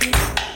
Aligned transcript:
Thank 0.00 0.38
you. 0.38 0.47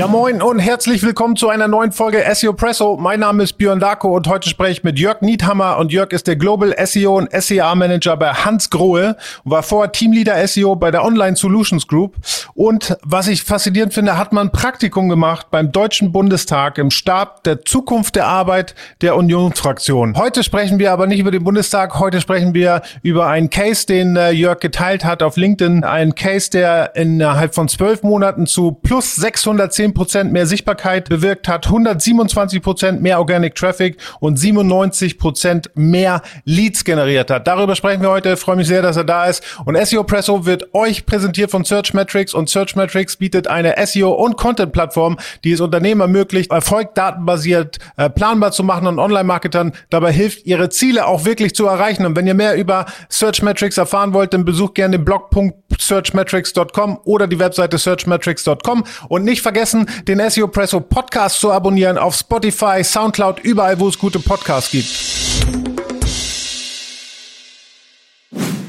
Ja 0.00 0.06
moin 0.06 0.40
und 0.40 0.60
herzlich 0.60 1.02
willkommen 1.02 1.36
zu 1.36 1.50
einer 1.50 1.68
neuen 1.68 1.92
Folge 1.92 2.24
SEO 2.32 2.54
Presso. 2.54 2.96
Mein 2.96 3.20
Name 3.20 3.42
ist 3.42 3.58
Björn 3.58 3.80
Darko 3.80 4.16
und 4.16 4.26
heute 4.28 4.48
spreche 4.48 4.72
ich 4.72 4.82
mit 4.82 4.98
Jörg 4.98 5.20
Niethammer 5.20 5.76
und 5.76 5.92
Jörg 5.92 6.12
ist 6.12 6.26
der 6.26 6.36
Global 6.36 6.74
SEO 6.86 7.18
und 7.18 7.30
SEA 7.30 7.74
Manager 7.74 8.16
bei 8.16 8.32
Hans 8.32 8.70
Grohe 8.70 9.18
und 9.44 9.50
war 9.50 9.62
vorher 9.62 9.92
Teamleader 9.92 10.48
SEO 10.48 10.74
bei 10.74 10.90
der 10.90 11.04
Online 11.04 11.36
Solutions 11.36 11.86
Group 11.86 12.16
und 12.54 12.96
was 13.02 13.28
ich 13.28 13.42
faszinierend 13.42 13.92
finde, 13.92 14.16
hat 14.16 14.32
man 14.32 14.46
ein 14.46 14.52
Praktikum 14.52 15.10
gemacht 15.10 15.48
beim 15.50 15.70
Deutschen 15.70 16.12
Bundestag 16.12 16.78
im 16.78 16.90
Stab 16.90 17.44
der 17.44 17.66
Zukunft 17.66 18.16
der 18.16 18.26
Arbeit 18.26 18.74
der 19.02 19.16
Unionsfraktion. 19.16 20.16
Heute 20.16 20.42
sprechen 20.44 20.78
wir 20.78 20.92
aber 20.92 21.08
nicht 21.08 21.18
über 21.18 21.30
den 21.30 21.44
Bundestag, 21.44 21.98
heute 22.00 22.22
sprechen 22.22 22.54
wir 22.54 22.80
über 23.02 23.26
einen 23.26 23.50
Case, 23.50 23.86
den 23.86 24.16
äh, 24.16 24.30
Jörg 24.30 24.60
geteilt 24.60 25.04
hat 25.04 25.22
auf 25.22 25.36
LinkedIn, 25.36 25.84
ein 25.84 26.14
Case, 26.14 26.48
der 26.48 26.96
innerhalb 26.96 27.54
von 27.54 27.68
zwölf 27.68 28.02
Monaten 28.02 28.46
zu 28.46 28.72
plus 28.72 29.14
610 29.16 29.89
10% 29.94 30.24
mehr 30.24 30.46
Sichtbarkeit 30.46 31.08
bewirkt 31.08 31.48
hat, 31.48 31.66
127% 31.66 33.00
mehr 33.00 33.18
Organic 33.18 33.54
Traffic 33.54 33.96
und 34.20 34.38
97% 34.38 35.70
mehr 35.74 36.22
Leads 36.44 36.84
generiert 36.84 37.30
hat. 37.30 37.46
Darüber 37.46 37.74
sprechen 37.76 38.02
wir 38.02 38.10
heute. 38.10 38.32
Ich 38.32 38.40
freue 38.40 38.56
mich 38.56 38.66
sehr, 38.66 38.82
dass 38.82 38.96
er 38.96 39.04
da 39.04 39.26
ist. 39.26 39.42
Und 39.64 39.76
SEO 39.86 40.04
Presso 40.04 40.46
wird 40.46 40.74
euch 40.74 41.06
präsentiert 41.06 41.50
von 41.50 41.64
Search 41.64 41.94
Metrics 41.94 42.34
und 42.34 42.48
Search 42.48 42.76
Metrics 42.76 43.16
bietet 43.16 43.46
eine 43.48 43.74
SEO 43.86 44.10
und 44.10 44.36
Content 44.36 44.72
Plattform, 44.72 45.18
die 45.44 45.52
es 45.52 45.60
Unternehmen 45.60 46.00
ermöglicht, 46.00 46.50
Erfolg 46.50 46.94
datenbasiert 46.94 47.78
äh, 47.96 48.10
planbar 48.10 48.52
zu 48.52 48.62
machen 48.64 48.86
und 48.86 48.98
Online-Marketern 48.98 49.72
dabei 49.90 50.12
hilft, 50.12 50.46
ihre 50.46 50.68
Ziele 50.68 51.06
auch 51.06 51.24
wirklich 51.24 51.54
zu 51.54 51.66
erreichen. 51.66 52.06
Und 52.06 52.16
wenn 52.16 52.26
ihr 52.26 52.34
mehr 52.34 52.56
über 52.56 52.86
Search 53.08 53.42
Metrics 53.42 53.78
erfahren 53.78 54.12
wollt, 54.12 54.34
dann 54.34 54.44
besucht 54.44 54.74
gerne 54.74 54.98
den 54.98 55.04
blog.searchmetrics.com 55.04 57.00
oder 57.04 57.26
die 57.26 57.38
Webseite 57.38 57.78
searchmetrics.com 57.78 58.84
und 59.08 59.24
nicht 59.24 59.42
vergessen, 59.42 59.79
vergessen, 59.86 60.04
den 60.06 60.30
SEO 60.30 60.48
Presso 60.48 60.80
Podcast 60.80 61.40
zu 61.40 61.52
abonnieren 61.52 61.98
auf 61.98 62.14
Spotify, 62.14 62.82
Soundcloud, 62.82 63.40
überall, 63.40 63.78
wo 63.78 63.88
es 63.88 63.98
gute 63.98 64.18
Podcasts 64.18 64.70
gibt. 64.70 64.88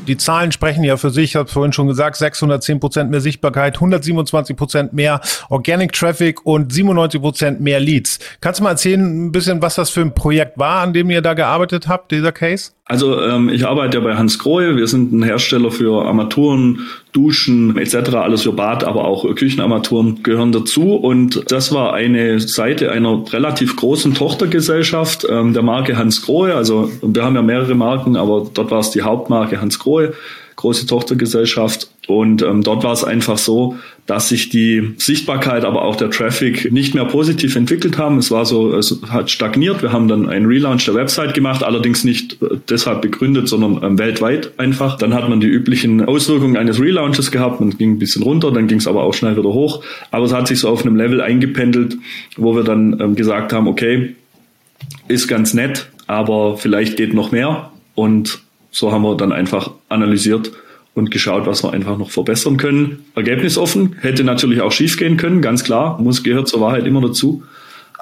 Die 0.08 0.18
Zahlen 0.18 0.52
sprechen 0.52 0.84
ja 0.84 0.98
für 0.98 1.12
sich, 1.12 1.32
ich 1.32 1.36
habe 1.36 1.48
vorhin 1.48 1.74
schon 1.74 1.88
gesagt, 1.88 2.16
610 2.16 2.80
Prozent 2.80 3.12
mehr 3.12 3.22
Sichtbarkeit, 3.22 3.76
127 3.76 4.56
Prozent 4.56 4.94
mehr 4.94 5.22
Organic 5.50 5.94
Traffic 5.94 6.44
und 6.44 6.74
97 6.74 7.22
Prozent 7.22 7.62
mehr 7.62 7.80
Leads. 7.80 8.18
Kannst 8.42 8.60
du 8.60 8.64
mal 8.64 8.72
erzählen, 8.72 9.28
ein 9.28 9.32
bisschen, 9.32 9.62
was 9.62 9.76
das 9.76 9.92
für 9.92 10.02
ein 10.02 10.14
Projekt 10.14 10.58
war, 10.58 10.82
an 10.82 10.94
dem 10.94 11.12
ihr 11.12 11.22
da 11.22 11.36
gearbeitet 11.36 11.88
habt, 11.88 12.12
dieser 12.12 12.32
Case? 12.32 12.72
Also 12.92 13.22
ähm, 13.22 13.48
ich 13.48 13.66
arbeite 13.66 14.00
ja 14.00 14.04
bei 14.04 14.18
Hans 14.18 14.38
Grohe. 14.38 14.76
Wir 14.76 14.86
sind 14.86 15.14
ein 15.14 15.24
Hersteller 15.24 15.72
für 15.72 16.06
Armaturen, 16.06 16.88
Duschen 17.14 17.78
etc. 17.78 18.16
Alles 18.16 18.42
für 18.42 18.52
Bad, 18.52 18.84
aber 18.84 19.06
auch 19.06 19.34
Küchenarmaturen 19.34 20.24
gehören 20.24 20.52
dazu. 20.52 20.96
Und 20.96 21.50
das 21.50 21.72
war 21.72 21.94
eine 21.94 22.42
Seite 22.42 22.92
einer 22.92 23.24
relativ 23.32 23.78
großen 23.78 24.14
Tochtergesellschaft 24.14 25.26
ähm, 25.30 25.54
der 25.54 25.64
Marke 25.64 25.98
Hans 25.98 26.22
Grohe. 26.22 26.54
Also 26.54 26.92
wir 27.02 27.24
haben 27.24 27.36
ja 27.36 27.42
mehrere 27.42 27.76
Marken, 27.76 28.18
aber 28.18 28.50
dort 28.54 28.72
war 28.72 28.80
es 28.80 28.92
die 28.92 29.04
Hauptmarke 29.04 29.62
Hans 29.62 29.80
Grohe 29.80 30.12
große 30.58 30.86
Tochtergesellschaft. 30.86 31.90
Und 32.12 32.42
ähm, 32.42 32.62
dort 32.62 32.84
war 32.84 32.92
es 32.92 33.06
einfach 33.06 33.38
so, 33.38 33.78
dass 34.06 34.28
sich 34.28 34.50
die 34.50 34.96
Sichtbarkeit, 34.98 35.64
aber 35.64 35.84
auch 35.84 35.96
der 35.96 36.10
Traffic 36.10 36.70
nicht 36.70 36.94
mehr 36.94 37.06
positiv 37.06 37.56
entwickelt 37.56 37.98
haben. 37.98 38.18
Es 38.18 38.32
war 38.32 38.46
so, 38.46 38.76
es 38.76 39.00
hat 39.08 39.32
stagniert. 39.32 39.82
Wir 39.82 39.94
haben 39.94 40.10
dann 40.10 40.28
einen 40.28 40.46
Relaunch 40.46 40.84
der 40.84 40.96
Website 40.96 41.34
gemacht, 41.34 41.64
allerdings 41.64 42.04
nicht 42.04 42.42
äh, 42.42 42.58
deshalb 42.70 43.02
begründet, 43.02 43.48
sondern 43.48 43.82
ähm, 43.82 43.98
weltweit 43.98 44.52
einfach. 44.60 44.98
Dann 44.98 45.14
hat 45.14 45.30
man 45.30 45.40
die 45.40 45.48
üblichen 45.48 46.04
Auswirkungen 46.04 46.58
eines 46.58 46.82
Relaunches 46.82 47.32
gehabt. 47.32 47.62
Man 47.62 47.78
ging 47.78 47.94
ein 47.94 48.00
bisschen 48.00 48.24
runter, 48.24 48.52
dann 48.52 48.68
ging 48.68 48.80
es 48.80 48.88
aber 48.88 49.04
auch 49.04 49.14
schnell 49.14 49.38
wieder 49.38 49.54
hoch. 49.54 49.82
Aber 50.12 50.26
es 50.26 50.34
hat 50.34 50.48
sich 50.48 50.60
so 50.60 50.68
auf 50.68 50.86
einem 50.86 50.98
Level 50.98 51.22
eingependelt, 51.22 51.98
wo 52.36 52.58
wir 52.58 52.64
dann 52.64 53.00
ähm, 53.00 53.16
gesagt 53.16 53.54
haben, 53.54 53.68
okay, 53.68 54.18
ist 55.08 55.30
ganz 55.30 55.54
nett, 55.54 55.90
aber 56.08 56.58
vielleicht 56.58 56.98
geht 56.98 57.14
noch 57.14 57.32
mehr. 57.32 57.72
Und 57.96 58.42
so 58.70 58.92
haben 58.92 59.04
wir 59.04 59.16
dann 59.16 59.32
einfach 59.32 59.72
analysiert 59.88 60.52
und 61.02 61.10
geschaut, 61.10 61.48
was 61.48 61.64
wir 61.64 61.74
einfach 61.74 61.98
noch 61.98 62.12
verbessern 62.12 62.58
können. 62.58 63.00
Ergebnisoffen 63.16 63.96
hätte 64.02 64.24
natürlich 64.24 64.62
auch 64.62 64.72
schief 64.72 64.98
gehen 64.98 65.18
können, 65.18 65.42
ganz 65.42 65.64
klar, 65.64 66.00
muss 66.00 66.24
gehört 66.24 66.48
zur 66.48 66.62
Wahrheit 66.62 66.86
immer 66.86 67.02
dazu. 67.02 67.44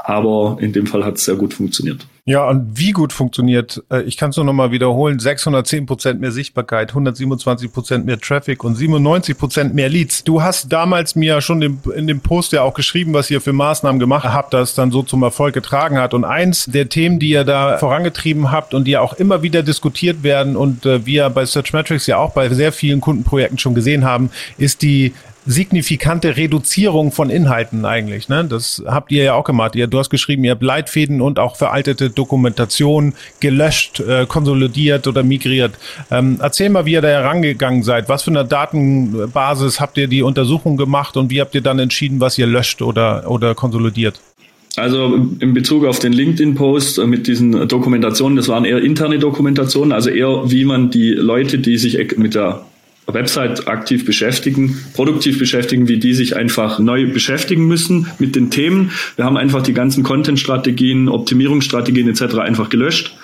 Aber 0.03 0.57
in 0.59 0.73
dem 0.73 0.87
Fall 0.87 1.03
hat 1.03 1.15
es 1.15 1.25
sehr 1.25 1.35
gut 1.35 1.53
funktioniert. 1.53 2.07
Ja, 2.29 2.47
und 2.47 2.77
wie 2.77 2.91
gut 2.91 3.11
funktioniert, 3.11 3.83
äh, 3.91 4.03
ich 4.03 4.15
kann 4.15 4.29
es 4.29 4.35
nur 4.35 4.45
nochmal 4.45 4.71
wiederholen, 4.71 5.17
610 5.17 5.87
Prozent 5.87 6.21
mehr 6.21 6.31
Sichtbarkeit, 6.31 6.89
127 6.89 7.73
Prozent 7.73 8.05
mehr 8.05 8.19
Traffic 8.19 8.63
und 8.63 8.75
97 8.75 9.35
Prozent 9.35 9.73
mehr 9.73 9.89
Leads. 9.89 10.25
Du 10.25 10.43
hast 10.43 10.71
damals 10.71 11.15
mir 11.15 11.41
schon 11.41 11.61
in 11.61 12.05
dem 12.05 12.19
Post 12.19 12.51
ja 12.51 12.61
auch 12.61 12.75
geschrieben, 12.75 13.13
was 13.13 13.31
ihr 13.31 13.41
für 13.41 13.51
Maßnahmen 13.51 13.99
gemacht 13.99 14.25
habt, 14.25 14.53
das 14.53 14.75
dann 14.75 14.91
so 14.91 15.01
zum 15.01 15.23
Erfolg 15.23 15.55
getragen 15.55 15.97
hat. 15.97 16.13
Und 16.13 16.23
eins 16.23 16.65
der 16.65 16.87
Themen, 16.87 17.17
die 17.17 17.29
ihr 17.29 17.45
da 17.45 17.79
vorangetrieben 17.79 18.51
habt 18.51 18.75
und 18.75 18.85
die 18.85 18.97
auch 18.97 19.13
immer 19.13 19.41
wieder 19.41 19.63
diskutiert 19.63 20.21
werden 20.21 20.55
und 20.55 20.85
äh, 20.85 21.07
wir 21.07 21.31
bei 21.31 21.45
Searchmetrics 21.45 22.05
ja 22.05 22.17
auch 22.17 22.33
bei 22.33 22.47
sehr 22.49 22.71
vielen 22.71 23.01
Kundenprojekten 23.01 23.57
schon 23.57 23.73
gesehen 23.73 24.05
haben, 24.05 24.29
ist 24.59 24.83
die 24.83 25.13
signifikante 25.49 26.37
Reduzierung 26.37 27.11
von 27.11 27.31
Inhalten 27.31 27.83
eigentlich. 27.83 28.29
Ne? 28.29 28.45
Das 28.47 28.83
habt 28.85 29.11
ihr 29.11 29.23
ja 29.23 29.33
auch 29.33 29.43
gemacht. 29.43 29.75
Ihr, 29.75 29.87
du 29.87 29.97
hast 29.97 30.11
geschrieben, 30.11 30.43
ihr 30.43 30.51
habt 30.51 30.61
Leitfäden 30.61 31.21
und 31.21 31.39
auch 31.39 31.55
veraltete 31.55 32.11
Dokumentation 32.11 33.15
gelöscht, 33.39 33.99
äh, 33.99 34.27
konsolidiert 34.27 35.07
oder 35.07 35.23
migriert. 35.23 35.73
Ähm, 36.11 36.37
erzähl 36.39 36.69
mal, 36.69 36.85
wie 36.85 36.91
ihr 36.91 37.01
da 37.01 37.07
herangegangen 37.07 37.81
seid. 37.81 38.09
Was 38.09 38.21
für 38.21 38.29
eine 38.29 38.45
Datenbasis 38.45 39.79
habt 39.79 39.97
ihr 39.97 40.07
die 40.07 40.21
Untersuchung 40.21 40.77
gemacht 40.77 41.17
und 41.17 41.31
wie 41.31 41.41
habt 41.41 41.55
ihr 41.55 41.61
dann 41.61 41.79
entschieden, 41.79 42.19
was 42.19 42.37
ihr 42.37 42.45
löscht 42.45 42.83
oder, 42.83 43.29
oder 43.29 43.55
konsolidiert? 43.55 44.21
Also 44.75 45.15
in 45.39 45.55
Bezug 45.55 45.83
auf 45.83 45.97
den 45.97 46.13
LinkedIn-Post 46.13 47.03
mit 47.07 47.25
diesen 47.25 47.67
Dokumentationen, 47.67 48.35
das 48.35 48.49
waren 48.49 48.65
eher 48.65 48.83
interne 48.83 49.17
Dokumentationen, 49.17 49.93
also 49.93 50.11
eher 50.11 50.43
wie 50.51 50.63
man 50.63 50.91
die 50.91 51.09
Leute, 51.09 51.57
die 51.57 51.77
sich 51.79 51.97
mit 52.17 52.35
der 52.35 52.61
Website 53.13 53.67
aktiv 53.67 54.05
beschäftigen, 54.05 54.77
produktiv 54.93 55.39
beschäftigen, 55.39 55.87
wie 55.87 55.97
die 55.97 56.13
sich 56.13 56.35
einfach 56.35 56.79
neu 56.79 57.11
beschäftigen 57.11 57.67
müssen 57.67 58.07
mit 58.19 58.35
den 58.35 58.49
Themen. 58.49 58.91
Wir 59.15 59.25
haben 59.25 59.37
einfach 59.37 59.61
die 59.61 59.73
ganzen 59.73 60.03
Content-Strategien, 60.03 61.09
Optimierungsstrategien 61.09 62.07
etc. 62.09 62.39
einfach 62.39 62.69
gelöscht 62.69 63.15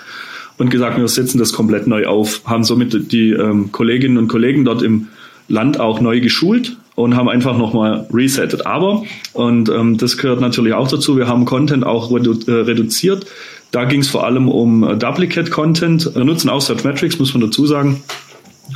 und 0.58 0.70
gesagt, 0.70 0.98
wir 0.98 1.08
setzen 1.08 1.38
das 1.38 1.52
komplett 1.52 1.86
neu 1.86 2.06
auf, 2.06 2.42
haben 2.44 2.64
somit 2.64 3.12
die 3.12 3.30
ähm, 3.30 3.72
Kolleginnen 3.72 4.18
und 4.18 4.28
Kollegen 4.28 4.64
dort 4.64 4.82
im 4.82 5.08
Land 5.48 5.78
auch 5.78 6.00
neu 6.00 6.20
geschult 6.20 6.76
und 6.94 7.14
haben 7.14 7.28
einfach 7.28 7.56
nochmal 7.56 8.06
resettet. 8.12 8.66
Aber, 8.66 9.04
und 9.32 9.68
ähm, 9.68 9.98
das 9.98 10.16
gehört 10.16 10.40
natürlich 10.40 10.74
auch 10.74 10.88
dazu, 10.88 11.16
wir 11.16 11.28
haben 11.28 11.44
Content 11.44 11.84
auch 11.84 12.10
redu 12.12 12.38
äh, 12.46 12.52
reduziert. 12.52 13.26
Da 13.70 13.84
ging 13.84 14.00
es 14.00 14.08
vor 14.08 14.24
allem 14.24 14.48
um 14.48 14.82
äh, 14.82 14.96
Duplicate 14.96 15.50
Content. 15.50 16.14
Wir 16.14 16.24
nutzen 16.24 16.48
auch 16.48 16.60
Search 16.60 16.84
Metrics, 16.84 17.18
muss 17.18 17.34
man 17.34 17.42
dazu 17.42 17.66
sagen. 17.66 18.02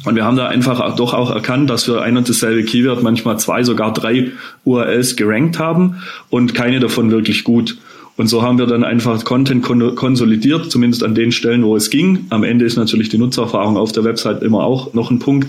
Und 0.05 0.15
wir 0.15 0.25
haben 0.25 0.37
da 0.37 0.49
einfach 0.49 0.97
doch 0.97 1.15
auch 1.15 1.31
erkannt, 1.31 1.69
dass 1.69 1.87
wir 1.87 2.03
ein 2.03 2.17
und 2.17 2.29
dasselbe 2.29 2.65
Keyword 2.65 3.03
manchmal 3.03 3.39
zwei, 3.39 3.63
sogar 3.63 3.93
drei 3.93 4.33
URLs 4.65 5.17
gerankt 5.17 5.59
haben 5.59 6.03
und 6.31 6.55
keine 6.55 6.81
davon 6.81 7.11
wirklich 7.11 7.45
gut. 7.45 7.77
Und 8.21 8.27
so 8.27 8.43
haben 8.43 8.59
wir 8.59 8.67
dann 8.67 8.85
einfach 8.85 9.25
Content 9.25 9.65
konsolidiert, 9.65 10.71
zumindest 10.71 11.03
an 11.03 11.15
den 11.15 11.33
Stellen, 11.33 11.65
wo 11.65 11.75
es 11.75 11.89
ging. 11.89 12.27
Am 12.29 12.45
Ende 12.45 12.67
ist 12.67 12.77
natürlich 12.77 13.09
die 13.09 13.17
Nutzererfahrung 13.17 13.79
auf 13.79 13.93
der 13.93 14.05
Website 14.05 14.43
immer 14.43 14.63
auch 14.63 14.93
noch 14.93 15.11
ein 15.11 15.21
Punkt. 15.21 15.49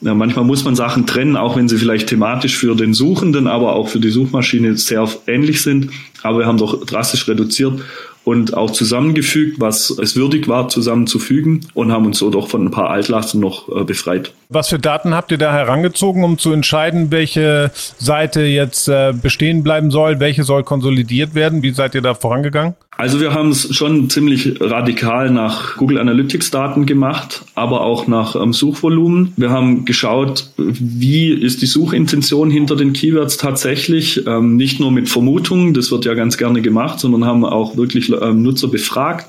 Ja, 0.00 0.14
manchmal 0.14 0.44
muss 0.44 0.64
man 0.64 0.76
Sachen 0.76 1.06
trennen, 1.06 1.36
auch 1.36 1.56
wenn 1.56 1.68
sie 1.68 1.76
vielleicht 1.76 2.08
thematisch 2.08 2.56
für 2.56 2.76
den 2.76 2.94
Suchenden, 2.94 3.48
aber 3.48 3.74
auch 3.74 3.88
für 3.88 3.98
die 3.98 4.10
Suchmaschine 4.10 4.76
sehr 4.76 5.08
ähnlich 5.26 5.62
sind. 5.62 5.90
Aber 6.22 6.38
wir 6.38 6.46
haben 6.46 6.58
doch 6.58 6.86
drastisch 6.86 7.26
reduziert 7.26 7.80
und 8.24 8.56
auch 8.56 8.70
zusammengefügt, 8.70 9.60
was 9.60 9.90
es 9.90 10.16
würdig 10.16 10.48
war, 10.48 10.68
zusammenzufügen 10.68 11.66
und 11.74 11.92
haben 11.92 12.06
uns 12.06 12.18
so 12.18 12.30
doch 12.30 12.48
von 12.48 12.64
ein 12.66 12.70
paar 12.70 12.90
Altlasten 12.90 13.40
noch 13.40 13.68
äh, 13.68 13.84
befreit. 13.84 14.32
Was 14.48 14.68
für 14.68 14.78
Daten 14.78 15.14
habt 15.14 15.30
ihr 15.30 15.38
da 15.38 15.52
herangezogen, 15.52 16.24
um 16.24 16.38
zu 16.38 16.52
entscheiden, 16.52 17.10
welche 17.10 17.70
Seite 17.98 18.42
jetzt 18.42 18.88
äh, 18.88 19.12
bestehen 19.12 19.62
bleiben 19.62 19.90
soll, 19.90 20.20
welche 20.20 20.44
soll 20.44 20.64
konsolidiert 20.64 21.34
werden? 21.34 21.62
Wie 21.62 21.72
seid 21.72 21.94
ihr 21.94 22.02
da 22.02 22.14
vorangegangen? 22.14 22.74
Also 22.96 23.20
wir 23.20 23.34
haben 23.34 23.48
es 23.48 23.74
schon 23.74 24.08
ziemlich 24.08 24.60
radikal 24.60 25.30
nach 25.30 25.76
Google 25.76 25.98
Analytics 25.98 26.50
Daten 26.50 26.86
gemacht, 26.86 27.44
aber 27.54 27.80
auch 27.80 28.06
nach 28.06 28.36
ähm, 28.36 28.52
Suchvolumen. 28.52 29.32
Wir 29.36 29.50
haben 29.50 29.84
geschaut, 29.84 30.50
wie 30.56 31.32
ist 31.32 31.60
die 31.62 31.66
Suchintention 31.66 32.50
hinter 32.50 32.76
den 32.76 32.92
Keywords 32.92 33.36
tatsächlich, 33.36 34.24
ähm, 34.26 34.56
nicht 34.56 34.78
nur 34.78 34.92
mit 34.92 35.08
Vermutungen, 35.08 35.74
das 35.74 35.90
wird 35.90 36.04
ja 36.04 36.14
ganz 36.14 36.36
gerne 36.36 36.62
gemacht, 36.62 37.00
sondern 37.00 37.24
haben 37.24 37.44
auch 37.44 37.76
wirklich 37.76 38.12
ähm, 38.12 38.42
Nutzer 38.42 38.68
befragt. 38.68 39.26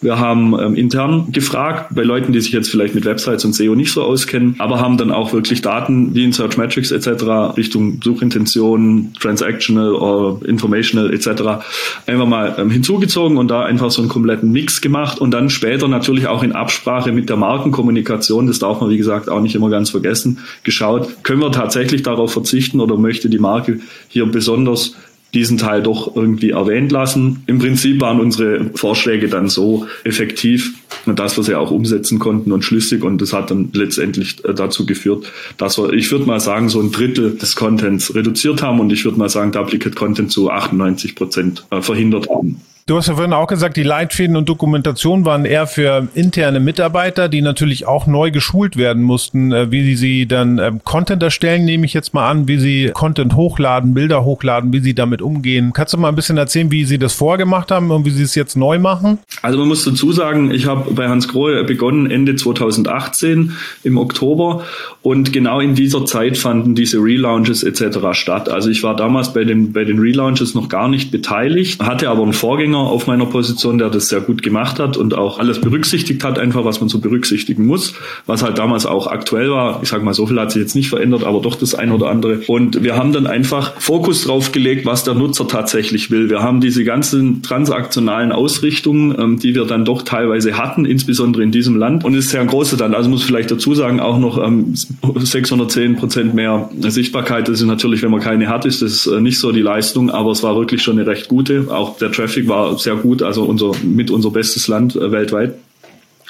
Wir 0.00 0.18
haben 0.18 0.58
ähm, 0.58 0.74
intern 0.74 1.32
gefragt 1.32 1.94
bei 1.94 2.02
Leuten, 2.02 2.32
die 2.32 2.40
sich 2.40 2.52
jetzt 2.52 2.70
vielleicht 2.70 2.94
mit 2.94 3.04
Websites 3.04 3.44
und 3.44 3.54
SEO 3.54 3.74
nicht 3.74 3.92
so 3.92 4.02
auskennen, 4.02 4.56
aber 4.58 4.80
haben 4.80 4.98
dann 4.98 5.10
auch 5.10 5.32
wirklich 5.32 5.62
Daten 5.62 6.14
wie 6.14 6.24
in 6.24 6.32
Search 6.32 6.56
Metrics 6.58 6.90
etc. 6.90 7.56
Richtung 7.56 8.00
Suchintention, 8.02 9.14
Transactional 9.18 9.94
oder 9.94 10.46
Informational 10.46 11.12
etc. 11.14 11.64
einfach 12.06 12.26
mal 12.26 12.54
ähm, 12.58 12.70
hinzugezogen 12.70 13.38
und 13.38 13.48
da 13.48 13.64
einfach 13.64 13.90
so 13.90 14.02
einen 14.02 14.10
kompletten 14.10 14.52
Mix 14.52 14.80
gemacht 14.80 15.18
und 15.18 15.30
dann 15.30 15.48
später 15.48 15.88
natürlich 15.88 16.26
auch 16.26 16.42
in 16.42 16.52
Absprache 16.52 17.12
mit 17.12 17.30
der 17.30 17.36
Markenkommunikation, 17.36 18.46
das 18.46 18.58
darf 18.58 18.80
man 18.80 18.90
wie 18.90 18.98
gesagt 18.98 19.30
auch 19.30 19.40
nicht 19.40 19.54
immer 19.54 19.70
ganz 19.70 19.90
vergessen, 19.90 20.38
geschaut, 20.62 21.24
können 21.24 21.40
wir 21.40 21.52
tatsächlich 21.52 22.02
darauf 22.02 22.32
verzichten 22.32 22.80
oder 22.80 22.98
möchte 22.98 23.30
die 23.30 23.38
Marke 23.38 23.80
hier 24.08 24.26
besonders 24.26 24.94
diesen 25.36 25.58
Teil 25.58 25.82
doch 25.82 26.16
irgendwie 26.16 26.50
erwähnt 26.50 26.90
lassen. 26.90 27.42
Im 27.46 27.58
Prinzip 27.58 28.00
waren 28.00 28.20
unsere 28.20 28.70
Vorschläge 28.74 29.28
dann 29.28 29.48
so 29.50 29.86
effektiv, 30.02 30.74
dass 31.04 31.36
wir 31.36 31.44
sie 31.44 31.54
auch 31.54 31.70
umsetzen 31.70 32.18
konnten 32.18 32.52
und 32.52 32.64
schlüssig 32.64 33.04
und 33.04 33.20
das 33.20 33.34
hat 33.34 33.50
dann 33.50 33.68
letztendlich 33.74 34.42
äh, 34.44 34.54
dazu 34.54 34.86
geführt, 34.86 35.30
dass 35.58 35.78
wir, 35.78 35.92
ich 35.92 36.10
würde 36.10 36.24
mal 36.24 36.40
sagen, 36.40 36.70
so 36.70 36.80
ein 36.80 36.90
Drittel 36.90 37.36
des 37.36 37.54
Contents 37.54 38.14
reduziert 38.14 38.62
haben 38.62 38.80
und 38.80 38.90
ich 38.92 39.04
würde 39.04 39.18
mal 39.18 39.28
sagen, 39.28 39.52
Duplicate 39.52 39.94
Content 39.94 40.32
zu 40.32 40.50
98 40.50 41.14
Prozent 41.14 41.66
äh, 41.70 41.82
verhindert 41.82 42.28
haben. 42.30 42.60
Du 42.88 42.96
hast 42.96 43.08
ja 43.08 43.14
vorhin 43.14 43.32
auch 43.32 43.48
gesagt, 43.48 43.76
die 43.76 43.82
Leitfäden 43.82 44.36
und 44.36 44.48
Dokumentation 44.48 45.24
waren 45.24 45.44
eher 45.44 45.66
für 45.66 46.06
interne 46.14 46.60
Mitarbeiter, 46.60 47.28
die 47.28 47.42
natürlich 47.42 47.84
auch 47.84 48.06
neu 48.06 48.30
geschult 48.30 48.76
werden 48.76 49.02
mussten, 49.02 49.50
äh, 49.50 49.72
wie 49.72 49.96
sie 49.96 50.26
dann 50.26 50.60
ähm, 50.60 50.80
Content 50.84 51.20
erstellen, 51.20 51.64
nehme 51.64 51.84
ich 51.84 51.94
jetzt 51.94 52.14
mal 52.14 52.30
an, 52.30 52.46
wie 52.46 52.58
sie 52.58 52.92
Content 52.94 53.34
hochladen, 53.34 53.92
Bilder 53.92 54.24
hochladen, 54.24 54.72
wie 54.72 54.78
sie 54.78 54.94
damit 54.94 55.20
umgehen. 55.20 55.72
Kannst 55.74 55.94
du 55.94 55.98
mal 55.98 56.10
ein 56.10 56.14
bisschen 56.14 56.36
erzählen, 56.36 56.70
wie 56.70 56.84
sie 56.84 56.96
das 56.96 57.14
vorgemacht 57.14 57.72
haben 57.72 57.90
und 57.90 58.04
wie 58.04 58.10
sie 58.10 58.22
es 58.22 58.36
jetzt 58.36 58.56
neu 58.56 58.78
machen? 58.78 59.18
Also 59.42 59.58
man 59.58 59.66
muss 59.66 59.84
dazu 59.84 60.12
sagen, 60.12 60.52
ich 60.54 60.66
habe 60.66 60.94
bei 60.94 61.08
Hans 61.08 61.26
Grohe 61.26 61.64
begonnen 61.64 62.08
Ende 62.08 62.36
2018 62.36 63.50
im 63.82 63.98
Oktober 63.98 64.62
und 65.02 65.32
genau 65.32 65.58
in 65.58 65.74
dieser 65.74 66.04
Zeit 66.06 66.38
fanden 66.38 66.76
diese 66.76 66.98
Relaunches 66.98 67.64
etc. 67.64 67.98
statt. 68.12 68.48
Also 68.48 68.70
ich 68.70 68.84
war 68.84 68.94
damals 68.94 69.32
bei 69.32 69.42
den, 69.42 69.72
bei 69.72 69.82
den 69.82 69.98
Relaunches 69.98 70.54
noch 70.54 70.68
gar 70.68 70.88
nicht 70.88 71.10
beteiligt, 71.10 71.82
hatte 71.82 72.10
aber 72.10 72.22
einen 72.22 72.32
Vorgänger 72.32 72.75
Trainer 72.76 72.90
auf 72.90 73.06
meiner 73.06 73.26
Position, 73.26 73.78
der 73.78 73.90
das 73.90 74.08
sehr 74.08 74.20
gut 74.20 74.42
gemacht 74.42 74.78
hat 74.78 74.96
und 74.96 75.14
auch 75.14 75.38
alles 75.38 75.60
berücksichtigt 75.60 76.22
hat, 76.24 76.38
einfach 76.38 76.64
was 76.64 76.80
man 76.80 76.88
so 76.88 76.98
berücksichtigen 76.98 77.66
muss, 77.66 77.94
was 78.26 78.42
halt 78.42 78.58
damals 78.58 78.86
auch 78.86 79.06
aktuell 79.06 79.50
war. 79.50 79.80
Ich 79.82 79.88
sage 79.88 80.04
mal, 80.04 80.14
so 80.14 80.26
viel 80.26 80.38
hat 80.38 80.52
sich 80.52 80.62
jetzt 80.62 80.74
nicht 80.74 80.88
verändert, 80.88 81.24
aber 81.24 81.40
doch 81.40 81.54
das 81.56 81.74
ein 81.74 81.90
oder 81.90 82.08
andere. 82.08 82.40
Und 82.46 82.82
wir 82.82 82.96
haben 82.96 83.12
dann 83.12 83.26
einfach 83.26 83.80
Fokus 83.80 84.24
drauf 84.24 84.52
gelegt, 84.52 84.86
was 84.86 85.04
der 85.04 85.14
Nutzer 85.14 85.48
tatsächlich 85.48 86.10
will. 86.10 86.28
Wir 86.30 86.42
haben 86.42 86.60
diese 86.60 86.84
ganzen 86.84 87.42
transaktionalen 87.42 88.32
Ausrichtungen, 88.32 89.14
ähm, 89.18 89.38
die 89.38 89.54
wir 89.54 89.64
dann 89.64 89.84
doch 89.84 90.02
teilweise 90.02 90.56
hatten, 90.56 90.84
insbesondere 90.84 91.42
in 91.42 91.50
diesem 91.50 91.76
Land. 91.76 92.04
Und 92.04 92.14
es 92.14 92.26
ist 92.26 92.32
ja 92.32 92.40
ein 92.40 92.46
großer 92.46 92.76
dann, 92.76 92.94
also 92.94 93.08
muss 93.08 93.20
ich 93.20 93.26
vielleicht 93.26 93.50
dazu 93.50 93.74
sagen, 93.74 94.00
auch 94.00 94.18
noch 94.18 94.42
ähm, 94.42 94.74
610 94.74 95.96
Prozent 95.96 96.34
mehr 96.34 96.68
Sichtbarkeit. 96.80 97.48
Das 97.48 97.60
ist 97.60 97.66
natürlich, 97.66 98.02
wenn 98.02 98.10
man 98.10 98.20
keine 98.20 98.48
hat, 98.48 98.66
ist 98.66 98.82
das 98.82 99.06
äh, 99.06 99.20
nicht 99.20 99.38
so 99.38 99.52
die 99.52 99.62
Leistung, 99.62 100.10
aber 100.10 100.30
es 100.32 100.42
war 100.42 100.56
wirklich 100.56 100.82
schon 100.82 100.98
eine 100.98 101.06
recht 101.06 101.28
gute. 101.28 101.66
Auch 101.68 101.98
der 101.98 102.12
Traffic 102.12 102.48
war 102.48 102.65
sehr 102.74 102.96
gut, 102.96 103.22
also 103.22 103.44
unser, 103.44 103.72
mit 103.82 104.10
unser 104.10 104.30
bestes 104.30 104.68
Land 104.68 104.96
äh, 104.96 105.12
weltweit. 105.12 105.54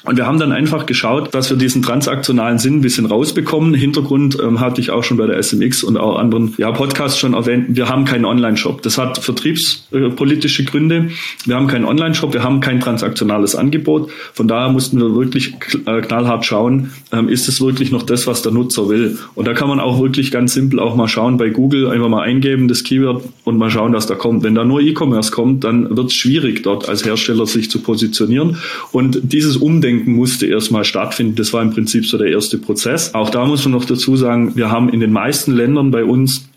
Und 0.07 0.17
wir 0.17 0.27
haben 0.27 0.39
dann 0.39 0.53
einfach 0.53 0.87
geschaut, 0.87 1.35
dass 1.35 1.51
wir 1.51 1.57
diesen 1.57 1.83
transaktionalen 1.83 2.59
Sinn 2.59 2.77
ein 2.77 2.81
bisschen 2.81 3.07
rausbekommen. 3.07 3.75
Hintergrund 3.75 4.39
ähm, 4.41 4.61
hatte 4.61 4.81
ich 4.81 4.91
auch 4.91 5.03
schon 5.03 5.17
bei 5.17 5.27
der 5.27 5.43
SMX 5.43 5.83
und 5.83 5.97
auch 5.97 6.17
anderen 6.17 6.55
ja, 6.59 6.71
Podcasts 6.71 7.19
schon 7.19 7.35
erwähnt. 7.35 7.67
Wir 7.71 7.89
haben 7.89 8.05
keinen 8.05 8.25
Online-Shop. 8.25 8.83
Das 8.83 8.99
hat 8.99 9.19
vertriebspolitische 9.19 10.65
Gründe. 10.65 11.11
Wir 11.45 11.57
haben 11.57 11.67
keinen 11.67 11.85
Online-Shop, 11.85 12.33
wir 12.33 12.45
haben 12.45 12.61
kein 12.61 12.79
transaktionales 12.79 13.57
Angebot. 13.57 14.11
Von 14.33 14.47
daher 14.47 14.71
mussten 14.71 15.01
wir 15.01 15.17
wirklich 15.17 15.55
äh, 15.87 16.01
knallhart 16.01 16.47
schauen, 16.47 16.93
ähm, 17.13 17.29
ist 17.29 17.49
es 17.49 17.61
wirklich 17.61 17.91
noch 17.91 18.05
das, 18.05 18.29
was 18.29 18.43
der 18.43 18.53
Nutzer 18.53 18.89
will. 18.89 19.19
Und 19.35 19.49
da 19.49 19.55
kann 19.55 19.69
man 19.69 19.81
auch 19.81 20.01
wirklich 20.01 20.31
ganz 20.31 20.55
simpel 20.55 20.79
auch 20.79 20.95
mal 20.95 21.09
schauen 21.09 21.37
bei 21.37 21.49
Google, 21.49 21.91
einfach 21.91 22.09
mal 22.09 22.23
eingeben, 22.23 22.69
das 22.69 22.85
Keyword 22.85 23.25
und 23.43 23.59
mal 23.59 23.71
schauen, 23.71 23.93
was 23.93 24.07
da 24.07 24.15
kommt. 24.15 24.45
Wenn 24.45 24.55
da 24.55 24.65
nur 24.65 24.81
E-Commerce 24.81 25.33
kommt, 25.33 25.65
dann 25.65 25.97
wird 25.97 26.09
es 26.09 26.15
schwierig, 26.15 26.63
dort 26.63 26.89
als 26.89 27.05
Hersteller 27.05 27.47
sich 27.47 27.71
zu 27.71 27.81
positionieren. 27.81 28.59
Und 28.93 29.19
dieses 29.25 29.57
Umdenken 29.57 29.96
Umdenken 29.97 30.13
musste 30.13 30.47
erstmal 30.47 30.85
stattfinden. 30.85 31.35
Das 31.37 31.53
war 31.53 31.63
im 31.63 31.71
Prinzip 31.71 32.07
so 32.07 32.19
der 32.19 32.29
erste 32.29 32.59
Prozess. 32.59 33.15
Auch 33.15 33.31
da 33.31 33.47
muss 33.47 33.65
man 33.65 33.73
noch 33.73 33.85
dazu 33.85 34.17
sagen, 34.17 34.57
wir 34.57 34.71
haben 34.71 34.89
in 34.89 35.01
den 35.01 35.13
meisten 35.13 35.53
Ländern 35.53 35.91
bei 35.91 36.05
uns 36.05 36.49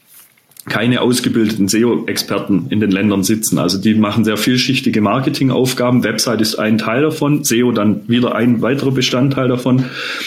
keine 0.69 1.01
ausgebildeten 1.01 1.67
SEO-Experten 1.67 2.67
in 2.69 2.79
den 2.79 2.91
Ländern 2.91 3.23
sitzen. 3.23 3.57
Also 3.57 3.79
die 3.79 3.95
machen 3.95 4.23
sehr 4.23 4.37
vielschichtige 4.37 5.01
Marketingaufgaben. 5.01 6.03
Website 6.03 6.41
ist 6.41 6.55
ein 6.55 6.77
Teil 6.77 7.01
davon, 7.01 7.43
SEO 7.43 7.71
dann 7.71 8.07
wieder 8.07 8.35
ein 8.35 8.61
weiterer 8.61 8.91
Bestandteil 8.91 9.47
davon. 9.47 9.85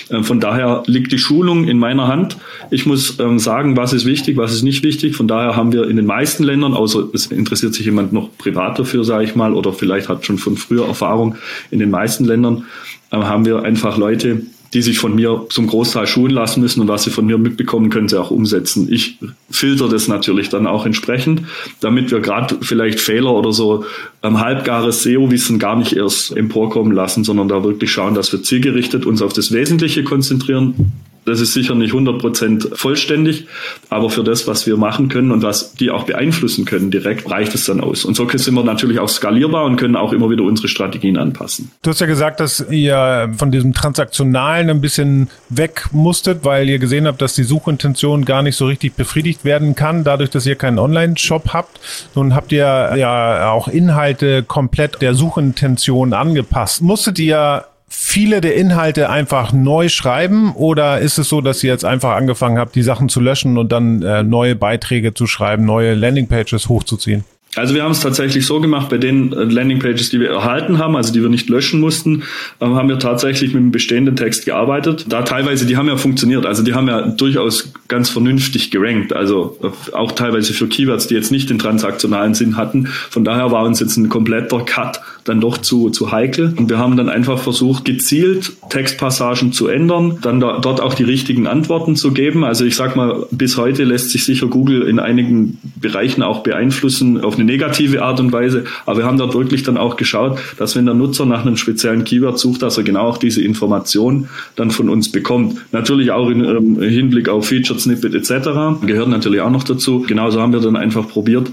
Äh, 0.08 0.22
von 0.22 0.40
daher 0.40 0.82
liegt 0.86 1.12
die 1.12 1.18
Schulung 1.18 1.68
in 1.68 1.78
meiner 1.78 2.08
Hand. 2.08 2.38
Ich 2.70 2.86
muss 2.86 3.18
ähm, 3.20 3.38
sagen, 3.38 3.76
was 3.76 3.92
ist 3.92 4.04
wichtig, 4.04 4.36
was 4.36 4.52
ist 4.52 4.62
nicht 4.62 4.82
wichtig. 4.82 5.16
Von 5.16 5.28
daher 5.28 5.54
haben 5.54 5.72
wir 5.72 5.88
in 5.88 5.96
den 5.96 6.06
meisten 6.06 6.42
Ländern, 6.42 6.74
außer 6.74 7.08
es 7.14 7.26
interessiert 7.26 7.74
sich 7.74 7.86
jemand 7.86 8.12
noch 8.12 8.30
privat 8.36 8.78
dafür, 8.78 9.04
sage 9.04 9.24
ich 9.24 9.36
mal, 9.36 9.54
oder 9.54 9.72
vielleicht 9.72 10.08
hat 10.08 10.26
schon 10.26 10.38
von 10.38 10.56
früher 10.56 10.86
Erfahrung, 10.86 11.36
in 11.70 11.78
den 11.78 11.90
meisten 11.90 12.24
Ländern 12.24 12.64
haben 13.12 13.44
wir 13.44 13.62
einfach 13.62 13.96
Leute, 13.98 14.42
die 14.74 14.80
sich 14.80 14.98
von 14.98 15.14
mir 15.14 15.46
zum 15.50 15.66
Großteil 15.66 16.06
schulen 16.06 16.32
lassen 16.32 16.60
müssen 16.60 16.80
und 16.80 16.88
was 16.88 17.02
sie 17.02 17.10
von 17.10 17.26
mir 17.26 17.36
mitbekommen, 17.36 17.90
können 17.90 18.08
sie 18.08 18.18
auch 18.18 18.30
umsetzen. 18.30 18.88
Ich 18.90 19.18
filter 19.50 19.88
das 19.88 20.08
natürlich 20.08 20.48
dann 20.48 20.66
auch 20.66 20.86
entsprechend, 20.86 21.42
damit 21.80 22.10
wir 22.10 22.20
gerade 22.20 22.56
vielleicht 22.62 22.98
Fehler 22.98 23.32
oder 23.32 23.52
so 23.52 23.84
ähm, 24.22 24.40
halbgares 24.40 25.02
SEO-Wissen 25.02 25.58
gar 25.58 25.76
nicht 25.76 25.92
erst 25.92 26.34
emporkommen 26.34 26.92
lassen, 26.92 27.22
sondern 27.22 27.48
da 27.48 27.62
wirklich 27.62 27.92
schauen, 27.92 28.14
dass 28.14 28.32
wir 28.32 28.42
zielgerichtet 28.42 29.04
uns 29.04 29.20
auf 29.20 29.34
das 29.34 29.52
Wesentliche 29.52 30.04
konzentrieren, 30.04 30.92
das 31.24 31.40
ist 31.40 31.52
sicher 31.52 31.74
nicht 31.74 31.94
100% 31.94 32.74
vollständig, 32.74 33.46
aber 33.90 34.10
für 34.10 34.24
das, 34.24 34.46
was 34.46 34.66
wir 34.66 34.76
machen 34.76 35.08
können 35.08 35.30
und 35.30 35.42
was 35.42 35.74
die 35.74 35.90
auch 35.90 36.04
beeinflussen 36.04 36.64
können 36.64 36.90
direkt, 36.90 37.30
reicht 37.30 37.54
es 37.54 37.64
dann 37.64 37.80
aus. 37.80 38.04
Und 38.04 38.16
so 38.16 38.28
sind 38.28 38.54
wir 38.54 38.64
natürlich 38.64 38.98
auch 38.98 39.08
skalierbar 39.08 39.64
und 39.64 39.76
können 39.76 39.96
auch 39.96 40.12
immer 40.12 40.30
wieder 40.30 40.42
unsere 40.42 40.68
Strategien 40.68 41.16
anpassen. 41.16 41.70
Du 41.82 41.90
hast 41.90 42.00
ja 42.00 42.06
gesagt, 42.06 42.40
dass 42.40 42.64
ihr 42.70 43.32
von 43.36 43.50
diesem 43.50 43.72
Transaktionalen 43.72 44.70
ein 44.70 44.80
bisschen 44.80 45.28
weg 45.48 45.88
musstet, 45.92 46.44
weil 46.44 46.68
ihr 46.68 46.78
gesehen 46.78 47.06
habt, 47.06 47.22
dass 47.22 47.34
die 47.34 47.44
Suchintention 47.44 48.24
gar 48.24 48.42
nicht 48.42 48.56
so 48.56 48.66
richtig 48.66 48.94
befriedigt 48.94 49.44
werden 49.44 49.74
kann, 49.74 50.04
dadurch, 50.04 50.30
dass 50.30 50.46
ihr 50.46 50.56
keinen 50.56 50.78
Online-Shop 50.78 51.50
habt. 51.52 51.80
Nun 52.14 52.34
habt 52.34 52.52
ihr 52.52 52.58
ja 52.96 53.50
auch 53.50 53.68
Inhalte 53.68 54.42
komplett 54.42 55.00
der 55.00 55.14
Suchintention 55.14 56.12
angepasst. 56.12 56.82
Musstet 56.82 57.18
ihr 57.18 57.64
viele 57.94 58.40
der 58.40 58.56
Inhalte 58.56 59.10
einfach 59.10 59.52
neu 59.52 59.90
schreiben 59.90 60.54
oder 60.54 61.00
ist 61.00 61.18
es 61.18 61.28
so, 61.28 61.42
dass 61.42 61.62
ihr 61.62 61.70
jetzt 61.70 61.84
einfach 61.84 62.16
angefangen 62.16 62.58
habt, 62.58 62.74
die 62.74 62.82
Sachen 62.82 63.10
zu 63.10 63.20
löschen 63.20 63.58
und 63.58 63.70
dann 63.70 64.02
äh, 64.02 64.22
neue 64.22 64.56
Beiträge 64.56 65.12
zu 65.12 65.26
schreiben, 65.26 65.66
neue 65.66 65.94
Landingpages 65.94 66.70
hochzuziehen? 66.70 67.24
Also 67.54 67.74
wir 67.74 67.82
haben 67.82 67.92
es 67.92 68.00
tatsächlich 68.00 68.46
so 68.46 68.60
gemacht, 68.60 68.88
bei 68.88 68.96
den 68.96 69.32
äh, 69.32 69.44
Landingpages, 69.44 70.08
die 70.08 70.20
wir 70.20 70.30
erhalten 70.30 70.78
haben, 70.78 70.96
also 70.96 71.12
die 71.12 71.20
wir 71.20 71.28
nicht 71.28 71.50
löschen 71.50 71.80
mussten, 71.80 72.22
ähm, 72.62 72.74
haben 72.76 72.88
wir 72.88 72.98
tatsächlich 72.98 73.52
mit 73.52 73.62
dem 73.62 73.70
bestehenden 73.72 74.16
Text 74.16 74.46
gearbeitet. 74.46 75.04
Da 75.10 75.20
teilweise, 75.20 75.66
die 75.66 75.76
haben 75.76 75.86
ja 75.86 75.98
funktioniert, 75.98 76.46
also 76.46 76.62
die 76.62 76.72
haben 76.72 76.88
ja 76.88 77.02
durchaus 77.08 77.70
ganz 77.88 78.08
vernünftig 78.08 78.70
gerankt, 78.70 79.12
also 79.12 79.58
äh, 79.62 79.94
auch 79.94 80.12
teilweise 80.12 80.54
für 80.54 80.66
Keywords, 80.66 81.08
die 81.08 81.14
jetzt 81.14 81.30
nicht 81.30 81.50
den 81.50 81.58
transaktionalen 81.58 82.32
Sinn 82.32 82.56
hatten. 82.56 82.86
Von 83.10 83.22
daher 83.22 83.50
war 83.50 83.64
uns 83.64 83.80
jetzt 83.80 83.98
ein 83.98 84.08
kompletter 84.08 84.60
Cut 84.64 85.02
dann 85.24 85.40
doch 85.40 85.58
zu, 85.58 85.90
zu 85.90 86.10
heikel. 86.10 86.54
Und 86.56 86.68
wir 86.68 86.78
haben 86.78 86.96
dann 86.96 87.08
einfach 87.08 87.38
versucht, 87.38 87.84
gezielt 87.84 88.52
Textpassagen 88.70 89.52
zu 89.52 89.68
ändern, 89.68 90.18
dann 90.22 90.40
da, 90.40 90.58
dort 90.58 90.80
auch 90.80 90.94
die 90.94 91.04
richtigen 91.04 91.46
Antworten 91.46 91.96
zu 91.96 92.12
geben. 92.12 92.44
Also 92.44 92.64
ich 92.64 92.76
sag 92.76 92.96
mal, 92.96 93.26
bis 93.30 93.56
heute 93.56 93.84
lässt 93.84 94.10
sich 94.10 94.24
sicher 94.24 94.46
Google 94.46 94.82
in 94.82 94.98
einigen 94.98 95.58
Bereichen 95.76 96.22
auch 96.22 96.42
beeinflussen 96.42 97.20
auf 97.20 97.36
eine 97.42 97.52
negative 97.52 98.02
Art 98.02 98.20
und 98.20 98.32
Weise. 98.32 98.64
Aber 98.86 98.98
wir 98.98 99.04
haben 99.04 99.18
dort 99.18 99.34
wirklich 99.34 99.62
dann 99.62 99.76
auch 99.76 99.96
geschaut, 99.96 100.38
dass 100.58 100.76
wenn 100.76 100.86
der 100.86 100.94
Nutzer 100.94 101.26
nach 101.26 101.42
einem 101.42 101.56
speziellen 101.56 102.04
Keyword 102.04 102.38
sucht, 102.38 102.62
dass 102.62 102.78
er 102.78 102.84
genau 102.84 103.02
auch 103.02 103.18
diese 103.18 103.42
Information 103.42 104.28
dann 104.56 104.70
von 104.70 104.88
uns 104.88 105.10
bekommt. 105.10 105.58
Natürlich 105.72 106.10
auch 106.10 106.28
im 106.28 106.44
ähm, 106.44 106.80
Hinblick 106.80 107.28
auf 107.28 107.48
Featured 107.48 107.80
Snippet 107.80 108.14
etc. 108.14 108.84
gehört 108.86 109.08
natürlich 109.08 109.40
auch 109.40 109.50
noch 109.50 109.64
dazu. 109.64 110.00
Genauso 110.00 110.40
haben 110.40 110.52
wir 110.52 110.60
dann 110.60 110.76
einfach 110.76 111.08
probiert, 111.08 111.50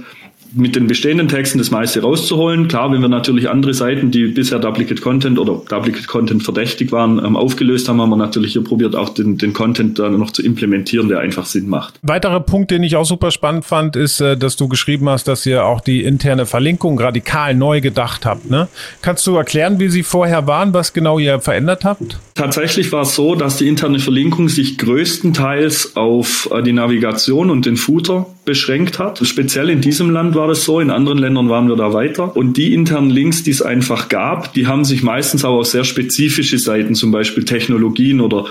mit 0.53 0.75
den 0.75 0.87
bestehenden 0.87 1.27
Texten 1.27 1.57
das 1.57 1.71
meiste 1.71 2.01
rauszuholen. 2.01 2.67
Klar, 2.67 2.91
wenn 2.91 3.01
wir 3.01 3.07
natürlich 3.07 3.49
andere 3.49 3.73
Seiten, 3.73 4.11
die 4.11 4.27
bisher 4.27 4.59
Duplicate 4.59 5.01
Content 5.01 5.39
oder 5.39 5.61
Duplicate 5.69 6.07
Content 6.07 6.43
verdächtig 6.43 6.91
waren, 6.91 7.23
ähm, 7.23 7.35
aufgelöst 7.35 7.89
haben, 7.89 8.01
haben 8.01 8.09
wir 8.09 8.17
natürlich 8.17 8.53
hier 8.53 8.63
probiert, 8.63 8.95
auch 8.95 9.09
den, 9.09 9.37
den 9.37 9.53
Content 9.53 9.99
dann 9.99 10.17
noch 10.17 10.31
zu 10.31 10.43
implementieren, 10.43 11.09
der 11.09 11.19
einfach 11.19 11.45
Sinn 11.45 11.69
macht. 11.69 11.99
Weiterer 12.01 12.39
Punkt, 12.39 12.71
den 12.71 12.83
ich 12.83 12.95
auch 12.95 13.05
super 13.05 13.31
spannend 13.31 13.65
fand, 13.65 13.95
ist, 13.95 14.21
äh, 14.21 14.37
dass 14.37 14.55
du 14.55 14.67
geschrieben 14.67 15.09
hast, 15.09 15.27
dass 15.27 15.45
ihr 15.45 15.65
auch 15.65 15.81
die 15.81 16.03
interne 16.03 16.45
Verlinkung 16.45 16.99
radikal 16.99 17.55
neu 17.55 17.81
gedacht 17.81 18.25
habt. 18.25 18.49
Ne? 18.49 18.67
Kannst 19.01 19.25
du 19.27 19.35
erklären, 19.35 19.79
wie 19.79 19.89
sie 19.89 20.03
vorher 20.03 20.47
waren, 20.47 20.73
was 20.73 20.93
genau 20.93 21.19
ihr 21.19 21.39
verändert 21.39 21.85
habt? 21.85 22.19
Tatsächlich 22.35 22.91
war 22.91 23.01
es 23.01 23.15
so, 23.15 23.35
dass 23.35 23.57
die 23.57 23.67
interne 23.67 23.99
Verlinkung 23.99 24.49
sich 24.49 24.77
größtenteils 24.77 25.95
auf 25.95 26.49
äh, 26.51 26.63
die 26.63 26.73
Navigation 26.73 27.49
und 27.49 27.65
den 27.65 27.77
Footer 27.77 28.27
beschränkt 28.49 28.97
hat. 28.97 29.19
Speziell 29.27 29.69
in 29.69 29.79
diesem 29.79 30.09
Land 30.09 30.33
war 30.33 30.47
das 30.47 30.63
so, 30.63 30.79
in 30.79 30.89
anderen 30.89 31.19
Ländern 31.19 31.49
waren 31.49 31.67
wir 31.67 31.75
da 31.75 31.93
weiter. 31.93 32.35
Und 32.35 32.57
die 32.57 32.73
internen 32.73 33.11
Links, 33.11 33.43
die 33.43 33.51
es 33.51 33.61
einfach 33.61 34.09
gab, 34.09 34.55
die 34.55 34.65
haben 34.65 34.85
sich 34.85 35.03
meistens 35.03 35.45
auch 35.45 35.59
auf 35.59 35.67
sehr 35.67 35.83
spezifische 35.83 36.57
Seiten, 36.57 36.95
zum 36.95 37.11
Beispiel 37.11 37.45
Technologien 37.45 38.21
oder 38.21 38.45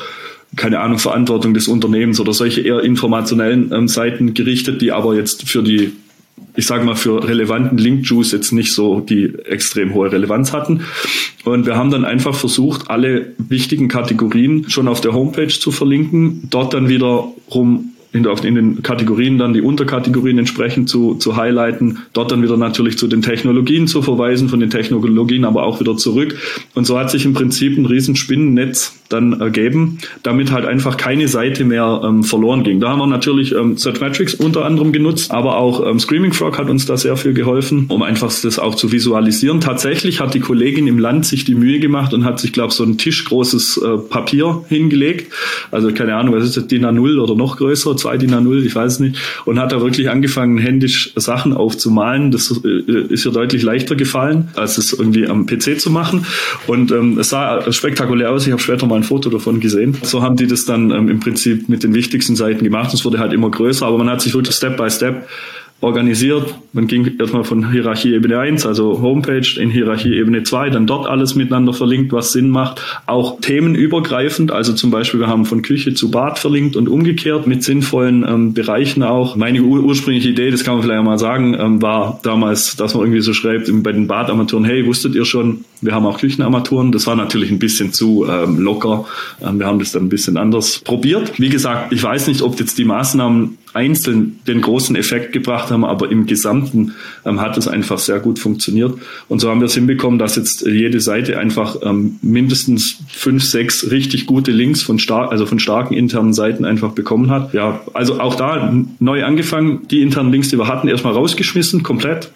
keine 0.54 0.78
Ahnung, 0.78 1.00
Verantwortung 1.00 1.52
des 1.52 1.66
Unternehmens 1.66 2.20
oder 2.20 2.32
solche 2.32 2.60
eher 2.60 2.80
informationellen 2.80 3.72
ähm, 3.72 3.88
Seiten 3.88 4.34
gerichtet, 4.34 4.80
die 4.80 4.92
aber 4.92 5.16
jetzt 5.16 5.48
für 5.48 5.64
die 5.64 5.92
ich 6.54 6.66
sage 6.66 6.84
mal, 6.84 6.94
für 6.94 7.26
relevanten 7.26 7.78
Link-Juice 7.78 8.32
jetzt 8.32 8.52
nicht 8.52 8.72
so 8.72 9.00
die 9.00 9.32
extrem 9.44 9.94
hohe 9.94 10.10
Relevanz 10.10 10.52
hatten. 10.52 10.82
Und 11.44 11.66
wir 11.66 11.76
haben 11.76 11.90
dann 11.90 12.04
einfach 12.04 12.34
versucht, 12.34 12.90
alle 12.90 13.32
wichtigen 13.38 13.88
Kategorien 13.88 14.68
schon 14.68 14.86
auf 14.86 15.00
der 15.00 15.12
Homepage 15.12 15.48
zu 15.48 15.70
verlinken, 15.70 16.48
dort 16.50 16.74
dann 16.74 16.88
wiederum 16.88 17.92
in, 18.12 18.24
in 18.24 18.54
den 18.54 18.82
Kategorien 18.82 19.38
dann 19.38 19.52
die 19.52 19.60
Unterkategorien 19.60 20.38
entsprechend 20.38 20.88
zu, 20.88 21.14
zu 21.14 21.36
highlighten, 21.36 21.98
dort 22.12 22.32
dann 22.32 22.42
wieder 22.42 22.56
natürlich 22.56 22.98
zu 22.98 23.06
den 23.06 23.22
Technologien 23.22 23.86
zu 23.86 24.02
verweisen, 24.02 24.48
von 24.48 24.60
den 24.60 24.70
Technologien 24.70 25.44
aber 25.44 25.64
auch 25.64 25.80
wieder 25.80 25.96
zurück. 25.96 26.36
Und 26.74 26.86
so 26.86 26.98
hat 26.98 27.10
sich 27.10 27.24
im 27.24 27.34
Prinzip 27.34 27.76
ein 27.76 27.86
Riesenspinnennetz 27.86 28.94
dann 29.08 29.40
ergeben, 29.40 29.98
damit 30.22 30.52
halt 30.52 30.66
einfach 30.66 30.96
keine 30.96 31.28
Seite 31.28 31.64
mehr 31.64 32.02
ähm, 32.04 32.24
verloren 32.24 32.62
ging. 32.62 32.80
Da 32.80 32.90
haben 32.90 32.98
wir 32.98 33.06
natürlich 33.06 33.54
ähm, 33.54 33.76
Searchmetrics 33.76 34.34
unter 34.34 34.64
anderem 34.64 34.92
genutzt, 34.92 35.30
aber 35.30 35.56
auch 35.56 35.86
ähm, 35.86 35.98
Screaming 35.98 36.32
Frog 36.32 36.58
hat 36.58 36.68
uns 36.68 36.86
da 36.86 36.96
sehr 36.96 37.16
viel 37.16 37.32
geholfen, 37.32 37.86
um 37.88 38.02
einfach 38.02 38.32
das 38.42 38.58
auch 38.58 38.74
zu 38.74 38.92
visualisieren. 38.92 39.60
Tatsächlich 39.60 40.20
hat 40.20 40.34
die 40.34 40.40
Kollegin 40.40 40.86
im 40.86 40.98
Land 40.98 41.26
sich 41.26 41.44
die 41.44 41.54
Mühe 41.54 41.78
gemacht 41.78 42.12
und 42.12 42.24
hat 42.24 42.38
sich, 42.38 42.52
glaube 42.52 42.68
ich, 42.68 42.74
so 42.74 42.84
ein 42.84 42.98
tischgroßes 42.98 43.78
äh, 43.78 43.98
Papier 43.98 44.64
hingelegt. 44.68 45.32
Also 45.70 45.92
keine 45.92 46.14
Ahnung, 46.16 46.34
was 46.34 46.44
ist 46.44 46.56
das, 46.56 46.66
DIN 46.66 46.84
A0 46.84 47.20
oder 47.20 47.34
noch 47.34 47.56
größer, 47.56 47.96
zwei 47.98 48.16
DIN 48.16 48.34
A0, 48.34 48.64
ich 48.64 48.74
weiß 48.74 49.00
nicht. 49.00 49.18
Und 49.44 49.58
hat 49.58 49.72
da 49.72 49.80
wirklich 49.80 50.10
angefangen, 50.10 50.58
händisch 50.58 51.12
Sachen 51.16 51.52
aufzumalen. 51.52 52.30
Das 52.30 52.50
äh, 52.64 52.92
ist 53.08 53.26
ihr 53.26 53.32
deutlich 53.32 53.62
leichter 53.62 53.96
gefallen, 53.96 54.48
als 54.54 54.78
es 54.78 54.92
irgendwie 54.92 55.26
am 55.26 55.46
PC 55.46 55.80
zu 55.80 55.90
machen. 55.90 56.26
Und 56.66 56.90
ähm, 56.90 57.18
es 57.18 57.30
sah 57.30 57.70
spektakulär 57.72 58.30
aus. 58.30 58.46
Ich 58.46 58.52
habe 58.52 58.62
später 58.62 58.86
mal 58.86 58.96
ein 58.96 59.02
Foto 59.02 59.30
davon 59.30 59.60
gesehen. 59.60 59.96
So 60.02 60.22
haben 60.22 60.36
die 60.36 60.46
das 60.46 60.64
dann 60.64 60.90
ähm, 60.90 61.08
im 61.08 61.20
Prinzip 61.20 61.68
mit 61.68 61.82
den 61.82 61.94
wichtigsten 61.94 62.36
Seiten 62.36 62.64
gemacht. 62.64 62.94
Es 62.94 63.04
wurde 63.04 63.18
halt 63.18 63.32
immer 63.32 63.50
größer, 63.50 63.86
aber 63.86 63.98
man 63.98 64.10
hat 64.10 64.22
sich 64.22 64.34
wirklich 64.34 64.54
Step 64.54 64.76
by 64.76 64.90
Step 64.90 65.26
organisiert. 65.80 66.54
Man 66.72 66.88
ging 66.88 67.18
erstmal 67.18 67.44
von 67.44 67.70
Hierarchieebene 67.70 68.38
1, 68.38 68.66
also 68.66 69.00
Homepage, 69.00 69.46
in 69.60 69.70
Hierarchieebene 69.70 70.42
2, 70.42 70.70
dann 70.70 70.86
dort 70.86 71.06
alles 71.06 71.36
miteinander 71.36 71.72
verlinkt, 71.72 72.12
was 72.12 72.32
Sinn 72.32 72.50
macht. 72.50 72.82
Auch 73.06 73.40
themenübergreifend, 73.40 74.50
also 74.50 74.72
zum 74.72 74.90
Beispiel 74.90 75.20
wir 75.20 75.28
haben 75.28 75.44
von 75.44 75.62
Küche 75.62 75.94
zu 75.94 76.10
Bad 76.10 76.38
verlinkt 76.38 76.74
und 76.74 76.88
umgekehrt 76.88 77.46
mit 77.46 77.62
sinnvollen 77.62 78.24
ähm, 78.28 78.54
Bereichen 78.54 79.04
auch. 79.04 79.36
Meine 79.36 79.62
ur 79.62 79.84
ursprüngliche 79.84 80.30
Idee, 80.30 80.50
das 80.50 80.64
kann 80.64 80.74
man 80.74 80.82
vielleicht 80.82 81.04
mal 81.04 81.18
sagen, 81.18 81.54
ähm, 81.58 81.80
war 81.80 82.18
damals, 82.24 82.74
dass 82.74 82.94
man 82.94 83.04
irgendwie 83.04 83.20
so 83.20 83.32
schreibt 83.32 83.70
bei 83.82 83.92
den 83.92 84.08
Badarmaturen, 84.08 84.64
hey, 84.64 84.84
wusstet 84.84 85.14
ihr 85.14 85.24
schon, 85.24 85.64
wir 85.80 85.94
haben 85.94 86.06
auch 86.06 86.18
Küchenarmaturen. 86.18 86.90
Das 86.90 87.06
war 87.06 87.14
natürlich 87.14 87.50
ein 87.50 87.60
bisschen 87.60 87.92
zu 87.92 88.26
ähm, 88.28 88.58
locker. 88.58 89.06
Ähm, 89.40 89.60
wir 89.60 89.66
haben 89.66 89.78
das 89.78 89.92
dann 89.92 90.04
ein 90.04 90.08
bisschen 90.08 90.36
anders 90.36 90.80
probiert. 90.80 91.38
Wie 91.38 91.48
gesagt, 91.48 91.92
ich 91.92 92.02
weiß 92.02 92.26
nicht, 92.26 92.42
ob 92.42 92.58
jetzt 92.58 92.78
die 92.78 92.84
Maßnahmen 92.84 93.58
einzeln 93.74 94.40
den 94.46 94.60
großen 94.60 94.96
Effekt 94.96 95.32
gebracht 95.32 95.70
haben, 95.70 95.84
aber 95.84 96.10
im 96.10 96.26
Gesamten 96.26 96.94
ähm, 97.24 97.40
hat 97.40 97.56
es 97.56 97.68
einfach 97.68 97.98
sehr 97.98 98.20
gut 98.20 98.38
funktioniert. 98.38 98.98
Und 99.28 99.40
so 99.40 99.50
haben 99.50 99.60
wir 99.60 99.66
es 99.66 99.74
hinbekommen, 99.74 100.18
dass 100.18 100.36
jetzt 100.36 100.66
jede 100.66 101.00
Seite 101.00 101.38
einfach 101.38 101.76
ähm, 101.82 102.18
mindestens 102.22 102.98
fünf, 103.08 103.44
sechs 103.44 103.90
richtig 103.90 104.26
gute 104.26 104.50
Links 104.50 104.82
von 104.82 104.98
stark, 104.98 105.30
also 105.30 105.46
von 105.46 105.58
starken 105.58 105.94
internen 105.94 106.32
Seiten 106.32 106.64
einfach 106.64 106.92
bekommen 106.92 107.30
hat. 107.30 107.54
Ja, 107.54 107.80
also 107.94 108.20
auch 108.20 108.34
da 108.34 108.72
neu 108.98 109.24
angefangen, 109.24 109.86
die 109.90 110.02
internen 110.02 110.32
Links, 110.32 110.48
die 110.48 110.58
wir 110.58 110.68
hatten, 110.68 110.88
erstmal 110.88 111.12
rausgeschmissen, 111.12 111.82
komplett. 111.82 112.30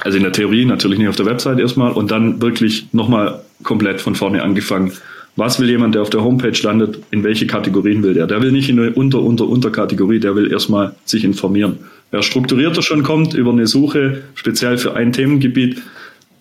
Also 0.00 0.16
in 0.16 0.22
der 0.22 0.32
Theorie 0.32 0.64
natürlich 0.64 0.98
nicht 0.98 1.08
auf 1.08 1.16
der 1.16 1.26
Website 1.26 1.58
erstmal 1.58 1.92
und 1.92 2.10
dann 2.10 2.40
wirklich 2.40 2.86
nochmal 2.92 3.40
komplett 3.64 4.00
von 4.00 4.14
vorne 4.14 4.42
angefangen 4.42 4.92
was 5.38 5.60
will 5.60 5.70
jemand, 5.70 5.94
der 5.94 6.02
auf 6.02 6.10
der 6.10 6.22
Homepage 6.22 6.58
landet, 6.62 6.98
in 7.10 7.22
welche 7.22 7.46
Kategorien 7.46 8.02
will 8.02 8.14
der? 8.14 8.26
Der 8.26 8.42
will 8.42 8.50
nicht 8.50 8.68
in 8.68 8.78
eine 8.78 8.92
Unter, 8.92 9.22
Unter, 9.22 9.48
Unterkategorie, 9.48 10.18
der 10.18 10.34
will 10.34 10.50
erstmal 10.50 10.96
sich 11.04 11.24
informieren. 11.24 11.78
Wer 12.10 12.22
strukturierter 12.22 12.82
schon 12.82 13.02
kommt 13.02 13.34
über 13.34 13.52
eine 13.52 13.66
Suche, 13.66 14.22
speziell 14.34 14.78
für 14.78 14.96
ein 14.96 15.12
Themengebiet, 15.12 15.80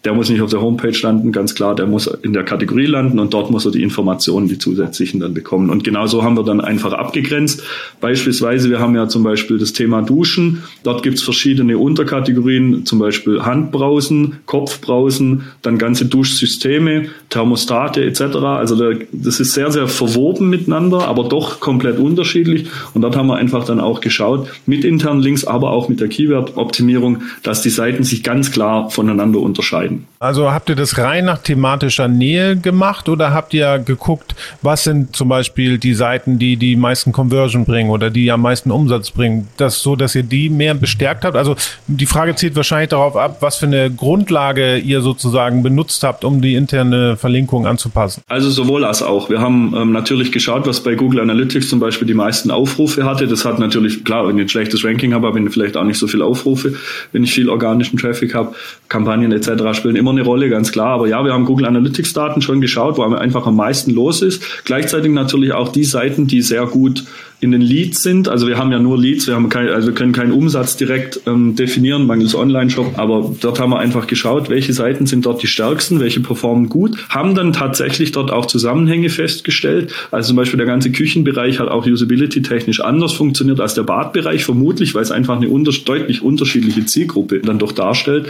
der 0.05 0.13
muss 0.13 0.29
nicht 0.29 0.41
auf 0.41 0.49
der 0.49 0.61
Homepage 0.61 0.97
landen, 1.01 1.31
ganz 1.31 1.55
klar, 1.55 1.75
der 1.75 1.85
muss 1.85 2.07
in 2.07 2.33
der 2.33 2.43
Kategorie 2.43 2.85
landen 2.85 3.19
und 3.19 3.33
dort 3.33 3.51
muss 3.51 3.65
er 3.65 3.71
die 3.71 3.81
Informationen, 3.81 4.47
die 4.47 4.57
zusätzlichen 4.57 5.19
dann 5.19 5.33
bekommen. 5.33 5.69
Und 5.69 5.83
genauso 5.83 6.23
haben 6.23 6.37
wir 6.37 6.43
dann 6.43 6.61
einfach 6.61 6.93
abgegrenzt. 6.93 7.63
Beispielsweise, 7.99 8.69
wir 8.69 8.79
haben 8.79 8.95
ja 8.95 9.07
zum 9.07 9.23
Beispiel 9.23 9.57
das 9.57 9.73
Thema 9.73 10.01
Duschen. 10.01 10.63
Dort 10.83 11.03
gibt's 11.03 11.23
verschiedene 11.23 11.77
Unterkategorien, 11.77 12.85
zum 12.85 12.99
Beispiel 12.99 13.41
Handbrausen, 13.43 14.37
Kopfbrausen, 14.45 15.43
dann 15.61 15.77
ganze 15.77 16.05
Duschsysteme, 16.05 17.07
Thermostate 17.29 18.05
etc. 18.05 18.21
Also 18.21 18.93
das 19.11 19.39
ist 19.39 19.53
sehr, 19.53 19.71
sehr 19.71 19.87
verwoben 19.87 20.49
miteinander, 20.49 21.07
aber 21.07 21.25
doch 21.25 21.59
komplett 21.59 21.99
unterschiedlich. 21.99 22.67
Und 22.93 23.01
dort 23.01 23.15
haben 23.15 23.27
wir 23.27 23.35
einfach 23.35 23.65
dann 23.65 23.79
auch 23.79 23.99
geschaut, 23.99 24.47
mit 24.65 24.85
internen 24.85 25.21
Links, 25.21 25.43
aber 25.45 25.71
auch 25.71 25.89
mit 25.89 25.99
der 25.99 26.07
Keyword-Optimierung, 26.07 27.23
dass 27.43 27.61
die 27.61 27.69
Seiten 27.69 28.03
sich 28.03 28.23
ganz 28.23 28.51
klar 28.51 28.89
voneinander 28.89 29.39
unterscheiden. 29.39 29.86
Also 30.19 30.51
habt 30.51 30.69
ihr 30.69 30.75
das 30.75 30.97
rein 30.97 31.25
nach 31.25 31.37
thematischer 31.37 32.07
Nähe 32.07 32.55
gemacht 32.57 33.07
oder 33.07 33.33
habt 33.33 33.53
ihr 33.53 33.77
geguckt, 33.77 34.35
was 34.63 34.83
sind 34.83 35.15
zum 35.15 35.29
Beispiel 35.29 35.77
die 35.77 35.93
Seiten, 35.93 36.39
die 36.39 36.57
die 36.57 36.75
meisten 36.75 37.11
Conversion 37.11 37.65
bringen 37.65 37.91
oder 37.91 38.09
die 38.09 38.31
am 38.31 38.41
meisten 38.41 38.71
Umsatz 38.71 39.11
bringen? 39.11 39.47
Das 39.57 39.81
so, 39.81 39.95
dass 39.95 40.15
ihr 40.15 40.23
die 40.23 40.49
mehr 40.49 40.73
bestärkt 40.73 41.23
habt? 41.23 41.35
Also 41.35 41.55
die 41.85 42.07
Frage 42.07 42.35
zielt 42.35 42.55
wahrscheinlich 42.55 42.89
darauf 42.89 43.15
ab, 43.15 43.37
was 43.41 43.57
für 43.57 43.67
eine 43.67 43.91
Grundlage 43.91 44.77
ihr 44.77 45.01
sozusagen 45.01 45.61
benutzt 45.61 46.03
habt, 46.03 46.23
um 46.23 46.41
die 46.41 46.55
interne 46.55 47.15
Verlinkung 47.15 47.67
anzupassen. 47.67 48.23
Also 48.27 48.49
sowohl 48.49 48.85
als 48.85 49.03
auch. 49.03 49.29
Wir 49.29 49.39
haben 49.39 49.75
ähm, 49.77 49.91
natürlich 49.91 50.31
geschaut, 50.31 50.65
was 50.65 50.81
bei 50.81 50.95
Google 50.95 51.19
Analytics 51.19 51.69
zum 51.69 51.79
Beispiel 51.79 52.07
die 52.07 52.15
meisten 52.15 52.49
Aufrufe 52.49 53.05
hatte. 53.05 53.27
Das 53.27 53.45
hat 53.45 53.59
natürlich, 53.59 54.03
klar, 54.03 54.27
wenn 54.27 54.37
ich 54.37 54.45
ein 54.45 54.49
schlechtes 54.49 54.83
Ranking 54.83 55.13
habe, 55.13 55.27
habe 55.27 55.39
ich 55.39 55.53
vielleicht 55.53 55.77
auch 55.77 55.83
nicht 55.83 55.99
so 55.99 56.07
viele 56.07 56.25
Aufrufe, 56.25 56.73
wenn 57.11 57.23
ich 57.23 57.33
viel 57.33 57.49
organischen 57.49 57.99
Traffic 57.99 58.33
habe, 58.33 58.55
Kampagnen 58.89 59.31
etc 59.31 59.73
spielen 59.73 59.95
immer 59.95 60.11
eine 60.11 60.21
Rolle, 60.21 60.49
ganz 60.49 60.71
klar. 60.71 60.89
Aber 60.89 61.07
ja, 61.07 61.23
wir 61.23 61.33
haben 61.33 61.45
Google 61.45 61.65
Analytics 61.65 62.13
Daten 62.13 62.41
schon 62.41 62.61
geschaut, 62.61 62.97
wo 62.97 63.03
einfach 63.03 63.45
am 63.45 63.55
meisten 63.55 63.91
los 63.91 64.21
ist. 64.21 64.63
Gleichzeitig 64.65 65.11
natürlich 65.11 65.53
auch 65.53 65.69
die 65.69 65.83
Seiten, 65.83 66.27
die 66.27 66.41
sehr 66.41 66.65
gut 66.65 67.05
in 67.39 67.51
den 67.51 67.61
Leads 67.61 68.01
sind. 68.01 68.27
Also 68.27 68.47
wir 68.47 68.57
haben 68.57 68.71
ja 68.71 68.79
nur 68.79 68.97
Leads, 68.97 69.27
wir 69.27 69.35
haben 69.35 69.49
kein, 69.49 69.67
also 69.69 69.91
können 69.91 70.11
keinen 70.11 70.31
Umsatz 70.31 70.75
direkt 70.75 71.21
ähm, 71.27 71.55
definieren, 71.55 72.07
mangels 72.07 72.33
Online-Shop, 72.33 72.97
aber 72.97 73.35
dort 73.39 73.59
haben 73.59 73.69
wir 73.69 73.79
einfach 73.79 74.07
geschaut, 74.07 74.49
welche 74.49 74.73
Seiten 74.73 75.05
sind 75.05 75.25
dort 75.25 75.43
die 75.43 75.47
stärksten, 75.47 75.99
welche 75.99 76.19
performen 76.19 76.67
gut, 76.67 76.97
haben 77.09 77.35
dann 77.35 77.53
tatsächlich 77.53 78.11
dort 78.11 78.31
auch 78.31 78.47
Zusammenhänge 78.47 79.09
festgestellt. 79.09 79.93
Also 80.09 80.29
zum 80.29 80.37
Beispiel 80.37 80.57
der 80.57 80.65
ganze 80.65 80.91
Küchenbereich 80.91 81.59
hat 81.59 81.67
auch 81.67 81.85
usability-technisch 81.85 82.79
anders 82.79 83.13
funktioniert 83.13 83.59
als 83.59 83.75
der 83.75 83.83
Badbereich, 83.83 84.43
vermutlich, 84.43 84.95
weil 84.95 85.03
es 85.03 85.11
einfach 85.11 85.37
eine 85.37 85.49
unter 85.49 85.71
deutlich 85.71 86.23
unterschiedliche 86.23 86.85
Zielgruppe 86.85 87.39
dann 87.39 87.59
doch 87.59 87.71
darstellt. 87.71 88.29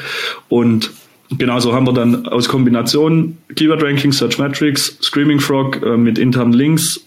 Und 0.50 0.92
Genauso 1.38 1.74
haben 1.74 1.86
wir 1.86 1.94
dann 1.94 2.26
aus 2.26 2.48
Kombination 2.48 3.38
Keyword 3.54 3.84
Ranking, 3.84 4.14
Search 4.14 4.40
Metrics, 4.40 4.98
Screaming 5.02 5.42
Frog 5.42 5.82
äh, 5.84 5.98
mit 5.98 6.18
internen 6.18 6.54
Links 6.54 7.06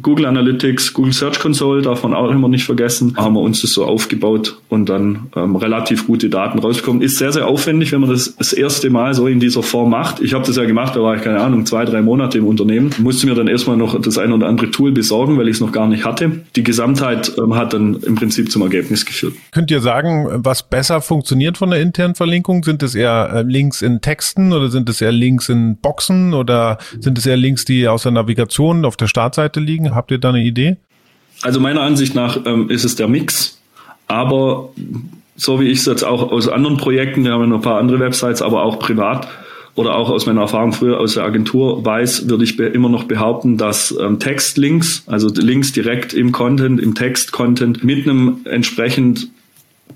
Google 0.00 0.26
Analytics, 0.26 0.94
Google 0.94 1.12
Search 1.12 1.38
Console, 1.38 1.82
darf 1.82 2.02
man 2.02 2.14
auch 2.14 2.30
immer 2.30 2.48
nicht 2.48 2.64
vergessen, 2.64 3.14
haben 3.16 3.34
wir 3.34 3.40
uns 3.40 3.60
das 3.60 3.72
so 3.72 3.84
aufgebaut 3.84 4.58
und 4.68 4.88
dann 4.88 5.28
ähm, 5.36 5.56
relativ 5.56 6.06
gute 6.06 6.30
Daten 6.30 6.58
rauskommen. 6.58 7.02
Ist 7.02 7.18
sehr, 7.18 7.30
sehr 7.30 7.46
aufwendig, 7.46 7.92
wenn 7.92 8.00
man 8.00 8.08
das 8.08 8.34
das 8.36 8.54
erste 8.54 8.88
Mal 8.88 9.12
so 9.12 9.26
in 9.26 9.38
dieser 9.38 9.62
Form 9.62 9.90
macht. 9.90 10.20
Ich 10.20 10.32
habe 10.32 10.46
das 10.46 10.56
ja 10.56 10.64
gemacht, 10.64 10.96
da 10.96 11.02
war 11.02 11.16
ich, 11.16 11.22
keine 11.22 11.40
Ahnung, 11.40 11.66
zwei, 11.66 11.84
drei 11.84 12.00
Monate 12.00 12.38
im 12.38 12.46
Unternehmen. 12.46 12.90
Musste 12.98 13.26
mir 13.26 13.34
dann 13.34 13.48
erstmal 13.48 13.76
noch 13.76 14.00
das 14.00 14.16
ein 14.16 14.32
oder 14.32 14.46
andere 14.46 14.70
Tool 14.70 14.92
besorgen, 14.92 15.36
weil 15.36 15.48
ich 15.48 15.56
es 15.56 15.60
noch 15.60 15.72
gar 15.72 15.86
nicht 15.86 16.04
hatte. 16.04 16.40
Die 16.56 16.62
Gesamtheit 16.62 17.32
ähm, 17.38 17.54
hat 17.54 17.74
dann 17.74 17.96
im 18.02 18.14
Prinzip 18.14 18.50
zum 18.50 18.62
Ergebnis 18.62 19.04
geführt. 19.04 19.34
Könnt 19.50 19.70
ihr 19.70 19.80
sagen, 19.80 20.26
was 20.36 20.62
besser 20.62 21.02
funktioniert 21.02 21.58
von 21.58 21.70
der 21.70 21.80
internen 21.82 22.14
Verlinkung? 22.14 22.64
Sind 22.64 22.82
es 22.82 22.94
eher 22.94 23.30
äh, 23.32 23.42
Links 23.42 23.82
in 23.82 24.00
Texten 24.00 24.54
oder 24.54 24.70
sind 24.70 24.88
es 24.88 25.02
eher 25.02 25.12
Links 25.12 25.50
in 25.50 25.76
Boxen 25.76 26.32
oder 26.32 26.78
sind 26.98 27.18
es 27.18 27.26
eher 27.26 27.36
Links, 27.36 27.66
die 27.66 27.86
aus 27.88 28.04
der 28.04 28.12
Navigation 28.12 28.86
auf 28.86 28.96
der 28.96 29.06
Startseite 29.06 29.60
liegen? 29.60 29.81
Liegen? 29.82 29.94
Habt 29.94 30.10
ihr 30.10 30.18
da 30.18 30.30
eine 30.30 30.42
Idee? 30.42 30.76
Also 31.42 31.60
meiner 31.60 31.82
Ansicht 31.82 32.14
nach 32.14 32.38
ähm, 32.46 32.70
ist 32.70 32.84
es 32.84 32.94
der 32.94 33.08
Mix, 33.08 33.60
aber 34.06 34.70
so 35.36 35.60
wie 35.60 35.68
ich 35.68 35.80
es 35.80 35.86
jetzt 35.86 36.04
auch 36.04 36.30
aus 36.30 36.48
anderen 36.48 36.76
Projekten, 36.76 37.24
wir 37.24 37.32
haben 37.32 37.48
noch 37.48 37.58
ein 37.58 37.62
paar 37.62 37.78
andere 37.78 37.98
Websites, 37.98 38.42
aber 38.42 38.62
auch 38.62 38.78
privat 38.78 39.26
oder 39.74 39.96
auch 39.96 40.10
aus 40.10 40.26
meiner 40.26 40.42
Erfahrung 40.42 40.72
früher 40.72 41.00
aus 41.00 41.14
der 41.14 41.24
Agentur 41.24 41.84
weiß, 41.84 42.28
würde 42.28 42.44
ich 42.44 42.58
immer 42.58 42.90
noch 42.90 43.04
behaupten, 43.04 43.56
dass 43.56 43.96
ähm, 43.98 44.18
Textlinks, 44.18 45.02
also 45.06 45.28
Links 45.28 45.72
direkt 45.72 46.12
im 46.12 46.30
Content, 46.30 46.78
im 46.80 46.94
Text-Content 46.94 47.82
mit 47.82 48.06
einem 48.06 48.40
entsprechend 48.44 49.28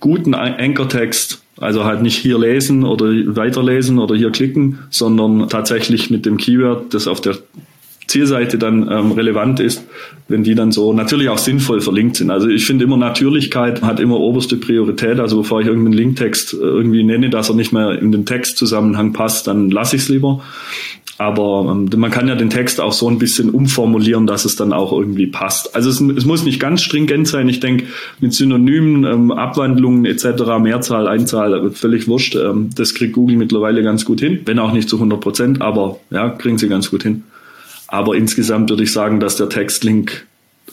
guten 0.00 0.35
Anchor-Text 0.35 1.43
also 1.59 1.85
halt 1.85 2.02
nicht 2.02 2.16
hier 2.19 2.38
lesen 2.38 2.85
oder 2.85 3.07
weiterlesen 3.07 3.99
oder 3.99 4.14
hier 4.14 4.31
klicken, 4.31 4.78
sondern 4.90 5.49
tatsächlich 5.49 6.11
mit 6.11 6.26
dem 6.26 6.37
Keyword, 6.37 6.93
das 6.93 7.07
auf 7.07 7.21
der 7.21 7.38
Zielseite 8.07 8.59
dann 8.59 8.89
ähm, 8.91 9.13
relevant 9.13 9.61
ist, 9.61 9.85
wenn 10.29 10.43
die 10.43 10.55
dann 10.55 10.73
so 10.73 10.93
natürlich 10.93 11.29
auch 11.29 11.39
sinnvoll 11.39 11.81
verlinkt 11.81 12.17
sind. 12.17 12.31
Also 12.31 12.49
ich 12.49 12.67
finde 12.67 12.85
immer 12.85 12.97
Natürlichkeit 12.97 13.83
hat 13.83 14.01
immer 14.01 14.19
oberste 14.19 14.57
Priorität. 14.57 15.19
Also 15.19 15.39
bevor 15.39 15.61
ich 15.61 15.67
irgendeinen 15.67 15.95
Linktext 15.95 16.55
äh, 16.55 16.57
irgendwie 16.59 17.03
nenne, 17.03 17.31
dass 17.31 17.49
er 17.49 17.57
nicht 17.57 17.73
mehr 17.73 17.99
in 18.01 18.13
den 18.13 18.27
Textzusammenhang 18.27 19.13
passt, 19.13 19.47
dann 19.47 19.71
lasse 19.71 19.97
ich 19.97 20.03
es 20.03 20.09
lieber. 20.09 20.43
Aber 21.19 21.67
ähm, 21.71 21.89
man 21.99 22.11
kann 22.11 22.29
ja 22.29 22.35
den 22.35 22.51
Text 22.51 22.81
auch 22.81 22.93
so 22.93 23.09
ein 23.09 23.19
bisschen 23.19 23.51
umformulieren, 23.51 24.27
dass 24.27 24.45
es 24.45 24.57
dann 24.57 24.73
auch 24.73 24.93
irgendwie 24.93 25.27
passt. 25.27 25.75
Also 25.75 25.89
es, 25.89 26.01
es 26.01 26.25
muss 26.27 26.45
nicht 26.45 26.61
ganz 26.61 26.83
stringent 26.83 27.27
sein. 27.27 27.49
Ich 27.49 27.61
denke, 27.61 27.87
mit 28.21 28.35
Synonymen, 28.35 29.05
ähm, 29.05 29.33
Abwandlungen 29.33 30.05
etc., 30.05 30.59
Mehrzahl, 30.61 31.09
Einzahl, 31.09 31.71
völlig 31.71 32.07
wurscht. 32.07 32.37
Ähm, 32.37 32.71
das 32.75 32.95
kriegt 32.95 33.15
Google 33.15 33.37
mittlerweile 33.37 33.83
ganz 33.83 34.05
gut 34.05 34.21
hin. 34.21 34.41
Wenn 34.45 34.59
auch 34.59 34.73
nicht 34.73 34.89
zu 34.89 34.97
100 34.97 35.21
Prozent, 35.21 35.63
aber 35.63 35.99
ja, 36.11 36.29
kriegen 36.29 36.59
sie 36.59 36.69
ganz 36.69 36.91
gut 36.91 37.03
hin. 37.03 37.25
Aber 37.88 38.14
insgesamt 38.14 38.71
würde 38.71 38.83
ich 38.83 38.93
sagen, 38.93 39.21
dass 39.21 39.37
der 39.37 39.49
Textlink 39.49 40.26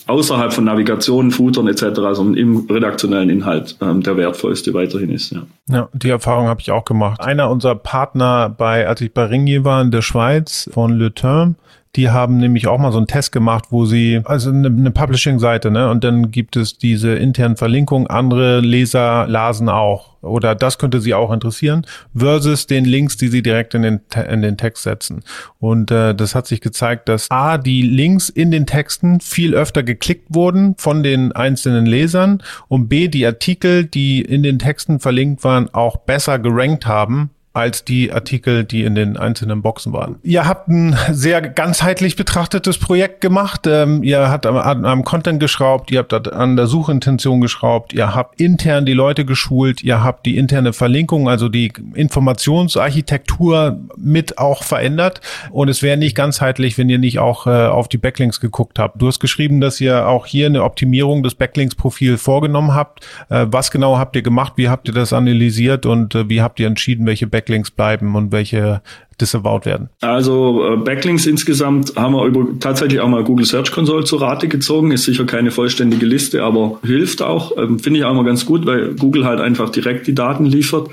außerhalb 0.08 0.52
von 0.52 0.66
Navigation, 0.66 1.32
Footern 1.32 1.68
etc., 1.68 1.86
sondern 2.14 2.36
im 2.36 2.68
redaktionellen 2.70 3.30
Inhalt 3.30 3.78
ähm, 3.82 4.02
der 4.04 4.18
wertvollste 4.18 4.74
weiterhin 4.74 5.12
ist. 5.12 5.32
Ja, 5.32 5.44
ja 5.70 5.90
die 5.94 6.10
Erfahrung 6.10 6.48
habe 6.48 6.62
ich 6.62 6.72
auch 6.72 6.86
gemacht. 6.86 7.22
Einer 7.22 7.50
unserer 7.50 7.76
Partner 7.76 8.50
bei, 8.50 8.88
als 8.88 9.02
ich 9.02 9.14
bei 9.14 9.26
Ringier 9.26 9.64
war 9.64 9.82
in 9.82 9.92
der 9.92 10.02
Schweiz 10.02 10.70
von 10.74 10.98
Le 10.98 11.14
Terme, 11.14 11.56
die 11.96 12.10
haben 12.10 12.38
nämlich 12.38 12.68
auch 12.68 12.80
mal 12.80 12.92
so 12.92 12.98
einen 12.98 13.08
Test 13.08 13.32
gemacht, 13.32 13.66
wo 13.70 13.86
sie, 13.86 14.22
also 14.26 14.50
eine, 14.50 14.68
eine 14.68 14.92
Publishing-Seite, 14.92 15.70
ne? 15.70 15.90
Und 15.92 16.04
dann 16.04 16.32
gibt 16.32 16.56
es 16.56 16.78
diese 16.78 17.14
internen 17.14 17.56
Verlinkungen. 17.56 18.08
Andere 18.08 18.62
Leser 18.62 19.28
lasen 19.28 19.70
auch. 19.70 20.14
Oder 20.24 20.56
das 20.56 20.80
könnte 20.80 21.02
sie 21.02 21.14
auch 21.14 21.32
interessieren, 21.32 21.86
versus 22.16 22.66
den 22.66 22.86
Links, 22.86 23.18
die 23.18 23.28
sie 23.28 23.44
direkt 23.44 23.76
in 23.76 23.82
den, 23.84 24.02
in 24.30 24.42
den 24.42 24.58
Text 24.58 24.84
setzen. 24.84 25.24
Und 25.60 25.92
äh, 25.92 26.16
das 26.16 26.34
hat 26.34 26.48
sich 26.48 26.62
gezeigt, 26.62 27.10
dass 27.10 27.30
A, 27.30 27.58
die 27.58 27.82
Links 27.82 28.30
in 28.30 28.50
den 28.50 28.66
Texten 28.66 29.20
viel 29.20 29.54
öfter 29.54 29.84
geklickt 29.84 30.28
wurden 30.30 30.76
von 30.78 31.04
den 31.04 31.34
einzelnen 31.34 31.86
Lesern 31.86 32.42
und 32.70 32.88
B, 32.88 33.10
die 33.10 33.26
Artikel, 33.26 33.86
die 33.86 34.22
in 34.22 34.44
den 34.44 34.60
Texten 34.60 35.00
verlinkt 35.00 35.44
waren, 35.44 35.72
auch 35.74 35.98
besser 35.98 36.40
gerankt 36.40 36.88
haben 36.88 37.30
als 37.54 37.86
die 37.86 38.12
Artikel, 38.12 38.64
die 38.64 38.84
in 38.84 38.96
den 38.96 39.16
einzelnen 39.16 39.62
Boxen 39.62 39.94
waren. 39.94 40.16
Ihr 40.24 40.48
habt 40.48 40.70
ein 40.70 40.98
sehr 41.12 41.40
ganzheitlich 41.40 42.16
betrachtetes 42.16 42.80
Projekt 42.80 43.22
gemacht. 43.22 43.68
Ähm, 43.68 44.02
ihr 44.02 44.28
habt 44.30 44.48
am, 44.48 44.58
am, 44.58 45.04
Content 45.04 45.40
geschraubt, 45.40 45.92
ihr 45.92 46.00
habt 46.00 46.14
an 46.34 46.56
der 46.56 46.66
Suchintention 46.66 47.42
geschraubt, 47.42 47.94
ihr 47.94 48.16
habt 48.16 48.42
intern 48.42 48.88
die 48.88 48.94
Leute 48.94 49.24
geschult, 49.24 49.84
ihr 49.84 50.04
habt 50.04 50.26
die 50.26 50.38
interne 50.38 50.74
Verlinkung, 50.74 51.30
also 51.30 51.48
die 51.48 51.72
Informationsarchitektur 51.94 53.78
mit 53.98 54.40
auch 54.40 54.64
verändert. 54.64 55.22
Und 55.52 55.70
es 55.70 55.84
wäre 55.84 55.98
nicht 55.98 56.16
ganzheitlich, 56.16 56.80
wenn 56.80 56.90
ihr 56.90 56.98
nicht 56.98 57.20
auch 57.20 57.46
äh, 57.46 57.68
auf 57.68 57.88
die 57.88 58.00
Backlinks 58.00 58.40
geguckt 58.40 58.80
habt. 58.80 59.00
Du 59.00 59.06
hast 59.08 59.20
geschrieben, 59.20 59.62
dass 59.62 59.80
ihr 59.80 60.08
auch 60.08 60.26
hier 60.26 60.48
eine 60.48 60.64
Optimierung 60.64 61.22
des 61.22 61.36
Backlinks-Profils 61.36 62.20
vorgenommen 62.20 62.74
habt. 62.74 63.06
Äh, 63.30 63.46
was 63.50 63.70
genau 63.70 64.00
habt 64.00 64.16
ihr 64.16 64.24
gemacht? 64.24 64.54
Wie 64.56 64.70
habt 64.70 64.88
ihr 64.88 64.94
das 64.96 65.14
analysiert 65.14 65.86
und 65.86 66.16
äh, 66.16 66.28
wie 66.30 66.42
habt 66.42 66.60
ihr 66.60 66.66
entschieden, 66.66 67.06
welche 67.06 67.28
Backlinks 67.28 67.43
Backlinks 67.44 67.72
bleiben 67.72 68.16
und 68.16 68.32
welche 68.32 68.82
disavowed 69.20 69.66
werden? 69.66 69.90
Also 70.02 70.74
äh, 70.74 70.78
Backlinks 70.78 71.26
insgesamt 71.26 71.96
haben 71.96 72.14
wir 72.14 72.26
über 72.26 72.48
tatsächlich 72.60 73.00
auch 73.00 73.08
mal 73.08 73.24
Google 73.24 73.46
Search 73.46 73.72
Console 73.72 74.06
zur 74.06 74.22
Rate 74.22 74.48
gezogen. 74.48 74.92
Ist 74.92 75.04
sicher 75.04 75.26
keine 75.26 75.52
vollständige 75.52 76.06
Liste, 76.06 76.44
aber 76.44 76.80
hilft 76.84 77.22
auch. 77.22 77.56
Ähm, 77.58 77.80
Finde 77.80 78.00
ich 78.00 78.06
auch 78.06 78.12
immer 78.12 78.24
ganz 78.24 78.46
gut, 78.46 78.66
weil 78.66 78.96
Google 78.96 79.26
halt 79.26 79.40
einfach 79.40 79.70
direkt 79.70 80.08
die 80.08 80.16
Daten 80.16 80.46
liefert. 80.46 80.90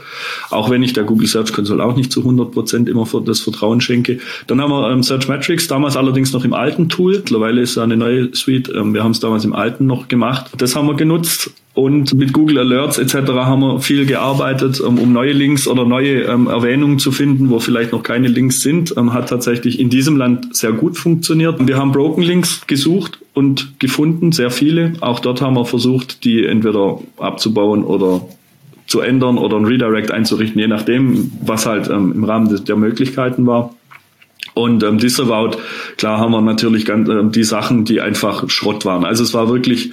Auch 0.51 0.71
wenn 0.71 0.83
ich 0.83 0.93
der 0.93 1.05
Google 1.05 1.29
Search 1.29 1.53
Console 1.53 1.83
auch 1.83 1.97
nicht 1.97 2.13
zu 2.13 2.21
100 2.21 2.53
Prozent 2.53 2.89
immer 2.89 3.07
für 3.07 3.23
das 3.23 3.41
Vertrauen 3.41 3.81
schenke. 3.81 4.19
Dann 4.47 4.61
haben 4.61 4.71
wir 4.71 4.91
ähm, 4.91 5.03
Search 5.03 5.29
Metrics, 5.29 5.69
damals 5.69 5.97
allerdings 5.97 6.33
noch 6.33 6.45
im 6.45 6.53
alten 6.53 6.89
Tool. 6.89 7.17
Mittlerweile 7.17 7.63
ist 7.63 7.77
da 7.77 7.85
eine 7.85 7.97
neue 7.97 8.35
Suite. 8.35 8.71
Ähm, 8.75 8.93
wir 8.93 9.03
haben 9.03 9.13
es 9.13 9.21
damals 9.21 9.45
im 9.45 9.55
alten 9.55 9.87
noch 9.87 10.09
gemacht. 10.09 10.51
Das 10.59 10.77
haben 10.77 10.87
wir 10.87 10.95
genutzt. 10.95 11.53
Und 11.73 12.15
mit 12.15 12.33
Google 12.33 12.59
Alerts 12.59 12.99
etc. 12.99 13.15
haben 13.33 13.61
wir 13.61 13.81
viel 13.81 14.05
gearbeitet, 14.05 14.81
um 14.81 15.13
neue 15.13 15.33
Links 15.33 15.69
oder 15.69 15.85
neue 15.85 16.23
ähm, 16.23 16.49
Erwähnungen 16.49 16.99
zu 16.99 17.13
finden, 17.13 17.49
wo 17.49 17.61
vielleicht 17.61 17.93
noch 17.93 18.03
keine 18.03 18.27
Links 18.27 18.61
sind. 18.61 18.95
Ähm, 18.97 19.13
hat 19.13 19.29
tatsächlich 19.29 19.79
in 19.79 19.89
diesem 19.89 20.17
Land 20.17 20.57
sehr 20.57 20.73
gut 20.73 20.99
funktioniert. 20.99 21.65
Wir 21.65 21.77
haben 21.77 21.93
Broken 21.93 22.23
Links 22.23 22.67
gesucht 22.67 23.21
und 23.35 23.79
gefunden, 23.79 24.33
sehr 24.33 24.51
viele. 24.51 24.95
Auch 25.01 25.21
dort 25.21 25.41
haben 25.41 25.55
wir 25.55 25.65
versucht, 25.65 26.25
die 26.25 26.45
entweder 26.45 26.99
abzubauen 27.19 27.85
oder 27.85 28.23
zu 28.89 29.01
ändern 29.01 29.39
oder 29.39 29.57
ein 29.57 29.65
Redirect 29.65 30.11
einzurichten, 30.11 30.61
je 30.61 30.67
nachdem, 30.67 31.31
was 31.41 31.67
halt 31.67 31.89
ähm, 31.89 32.13
im 32.13 32.25
Rahmen 32.25 32.49
des, 32.49 32.65
der 32.65 32.75
Möglichkeiten 32.75 33.47
war. 33.47 33.73
Und 34.55 34.83
ähm, 34.83 34.99
Disavowed, 34.99 35.59
klar 35.97 36.19
haben 36.19 36.33
wir 36.33 36.41
natürlich 36.41 36.85
ganz, 36.85 37.09
äh, 37.09 37.23
die 37.27 37.45
Sachen, 37.45 37.85
die 37.85 38.01
einfach 38.01 38.51
Schrott 38.51 38.85
waren. 38.85 39.05
Also 39.05 39.23
es 39.23 39.33
war 39.33 39.49
wirklich 39.49 39.93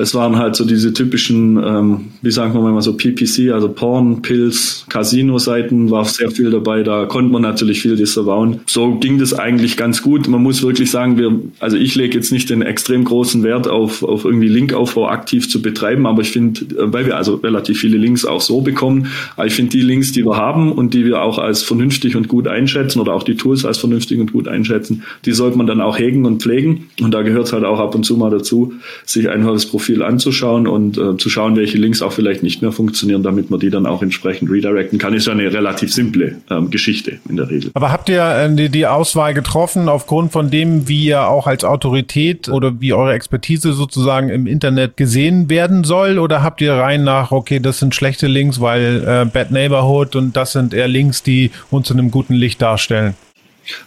es 0.00 0.14
waren 0.14 0.36
halt 0.36 0.54
so 0.54 0.64
diese 0.64 0.92
typischen, 0.92 1.56
ähm, 1.56 2.00
wie 2.22 2.30
sagen 2.30 2.54
wir 2.54 2.60
mal 2.60 2.80
so 2.82 2.94
PPC, 2.94 3.50
also 3.52 3.68
Porn, 3.68 4.22
Pills, 4.22 4.86
Casino-Seiten 4.88 5.90
war 5.90 6.04
sehr 6.04 6.30
viel 6.30 6.52
dabei. 6.52 6.84
Da 6.84 7.06
konnte 7.06 7.32
man 7.32 7.42
natürlich 7.42 7.82
viel 7.82 7.96
disavowen. 7.96 8.60
So 8.66 8.94
ging 8.94 9.18
das 9.18 9.34
eigentlich 9.34 9.76
ganz 9.76 10.00
gut. 10.00 10.28
Man 10.28 10.40
muss 10.40 10.62
wirklich 10.62 10.92
sagen, 10.92 11.18
wir, 11.18 11.40
also 11.58 11.76
ich 11.76 11.96
lege 11.96 12.16
jetzt 12.16 12.30
nicht 12.30 12.48
den 12.48 12.62
extrem 12.62 13.02
großen 13.02 13.42
Wert 13.42 13.66
auf, 13.66 14.04
auf 14.04 14.24
irgendwie 14.24 14.46
Linkaufbau 14.46 15.08
aktiv 15.08 15.50
zu 15.50 15.60
betreiben, 15.60 16.06
aber 16.06 16.22
ich 16.22 16.30
finde, 16.30 16.60
äh, 16.76 16.92
weil 16.92 17.06
wir 17.06 17.16
also 17.16 17.34
relativ 17.34 17.80
viele 17.80 17.96
Links 17.96 18.24
auch 18.24 18.40
so 18.40 18.60
bekommen, 18.60 19.08
aber 19.36 19.48
ich 19.48 19.54
finde 19.54 19.72
die 19.72 19.80
Links, 19.80 20.12
die 20.12 20.24
wir 20.24 20.36
haben 20.36 20.70
und 20.70 20.94
die 20.94 21.04
wir 21.04 21.22
auch 21.22 21.38
als 21.38 21.64
vernünftig 21.64 22.14
und 22.14 22.28
gut 22.28 22.46
einschätzen 22.46 23.00
oder 23.00 23.14
auch 23.14 23.24
die 23.24 23.34
Tools 23.34 23.64
als 23.64 23.78
vernünftig 23.78 24.20
und 24.20 24.32
gut 24.32 24.46
einschätzen, 24.46 25.02
die 25.24 25.32
sollte 25.32 25.58
man 25.58 25.66
dann 25.66 25.80
auch 25.80 25.98
hegen 25.98 26.24
und 26.24 26.40
pflegen. 26.40 26.86
Und 27.00 27.12
da 27.12 27.22
gehört 27.22 27.46
es 27.46 27.52
halt 27.52 27.64
auch 27.64 27.80
ab 27.80 27.96
und 27.96 28.04
zu 28.04 28.16
mal 28.16 28.30
dazu, 28.30 28.74
sich 29.04 29.28
einfach 29.28 29.52
das 29.54 29.66
Profil 29.66 29.87
Profil 29.88 30.02
anzuschauen 30.02 30.66
und 30.66 30.98
äh, 30.98 31.16
zu 31.16 31.30
schauen, 31.30 31.56
welche 31.56 31.78
Links 31.78 32.02
auch 32.02 32.12
vielleicht 32.12 32.42
nicht 32.42 32.60
mehr 32.60 32.72
funktionieren, 32.72 33.22
damit 33.22 33.50
man 33.50 33.58
die 33.58 33.70
dann 33.70 33.86
auch 33.86 34.02
entsprechend 34.02 34.50
redirecten 34.50 34.98
kann. 34.98 35.14
Ist 35.14 35.26
ja 35.26 35.32
eine 35.32 35.50
relativ 35.50 35.92
simple 35.94 36.36
ähm, 36.50 36.70
Geschichte 36.70 37.18
in 37.26 37.36
der 37.36 37.48
Regel. 37.48 37.70
Aber 37.72 37.90
habt 37.90 38.10
ihr 38.10 38.22
äh, 38.22 38.54
die, 38.54 38.68
die 38.68 38.86
Auswahl 38.86 39.32
getroffen 39.32 39.88
aufgrund 39.88 40.30
von 40.32 40.50
dem, 40.50 40.88
wie 40.88 41.06
ihr 41.06 41.26
auch 41.26 41.46
als 41.46 41.64
Autorität 41.64 42.50
oder 42.50 42.80
wie 42.80 42.92
eure 42.92 43.14
Expertise 43.14 43.72
sozusagen 43.72 44.28
im 44.28 44.46
Internet 44.46 44.98
gesehen 44.98 45.48
werden 45.48 45.84
soll? 45.84 46.18
Oder 46.18 46.42
habt 46.42 46.60
ihr 46.60 46.74
rein 46.74 47.04
nach, 47.04 47.30
okay, 47.30 47.58
das 47.58 47.78
sind 47.78 47.94
schlechte 47.94 48.26
Links, 48.26 48.60
weil 48.60 49.02
äh, 49.06 49.24
Bad 49.24 49.50
Neighborhood 49.52 50.16
und 50.16 50.36
das 50.36 50.52
sind 50.52 50.74
eher 50.74 50.88
Links, 50.88 51.22
die 51.22 51.50
uns 51.70 51.90
in 51.90 51.98
einem 51.98 52.10
guten 52.10 52.34
Licht 52.34 52.60
darstellen? 52.60 53.14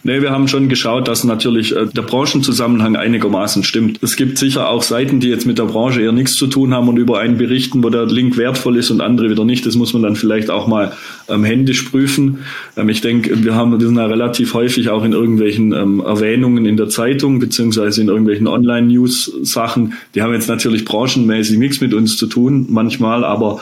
Nee, 0.04 0.22
wir 0.22 0.30
haben 0.30 0.48
schon 0.48 0.68
geschaut, 0.68 1.08
dass 1.08 1.24
natürlich 1.24 1.74
äh, 1.74 1.86
der 1.86 2.02
Branchenzusammenhang 2.02 2.96
einigermaßen 2.96 3.64
stimmt. 3.64 3.98
Es 4.02 4.16
gibt 4.16 4.38
sicher 4.38 4.68
auch 4.68 4.82
Seiten, 4.82 5.20
die 5.20 5.28
jetzt 5.28 5.46
mit 5.46 5.58
der 5.58 5.64
Branche 5.64 6.02
eher 6.02 6.12
nichts 6.12 6.34
zu 6.34 6.46
tun 6.46 6.72
haben 6.74 6.88
und 6.88 6.96
über 6.98 7.18
einen 7.18 7.36
berichten, 7.36 7.82
wo 7.82 7.90
der 7.90 8.06
Link 8.06 8.36
wertvoll 8.36 8.76
ist 8.76 8.90
und 8.90 9.00
andere 9.00 9.30
wieder 9.30 9.44
nicht. 9.44 9.66
Das 9.66 9.74
muss 9.74 9.92
man 9.92 10.02
dann 10.02 10.16
vielleicht 10.16 10.50
auch 10.50 10.66
mal 10.66 10.92
ähm, 11.28 11.44
händisch 11.44 11.82
prüfen. 11.82 12.38
Ähm, 12.76 12.88
ich 12.88 13.00
denke, 13.00 13.42
wir 13.42 13.54
haben 13.54 13.78
wir 13.78 13.86
sind 13.86 13.96
ja 13.96 14.06
relativ 14.06 14.54
häufig 14.54 14.88
auch 14.90 15.04
in 15.04 15.12
irgendwelchen 15.12 15.72
ähm, 15.72 16.00
Erwähnungen 16.00 16.66
in 16.66 16.76
der 16.76 16.88
Zeitung 16.88 17.40
beziehungsweise 17.40 18.00
in 18.00 18.08
irgendwelchen 18.08 18.46
Online-News-Sachen. 18.46 19.94
Die 20.14 20.22
haben 20.22 20.32
jetzt 20.32 20.48
natürlich 20.48 20.84
branchenmäßig 20.84 21.58
nichts 21.58 21.80
mit 21.80 21.94
uns 21.94 22.16
zu 22.16 22.26
tun 22.26 22.66
manchmal, 22.68 23.24
aber 23.24 23.60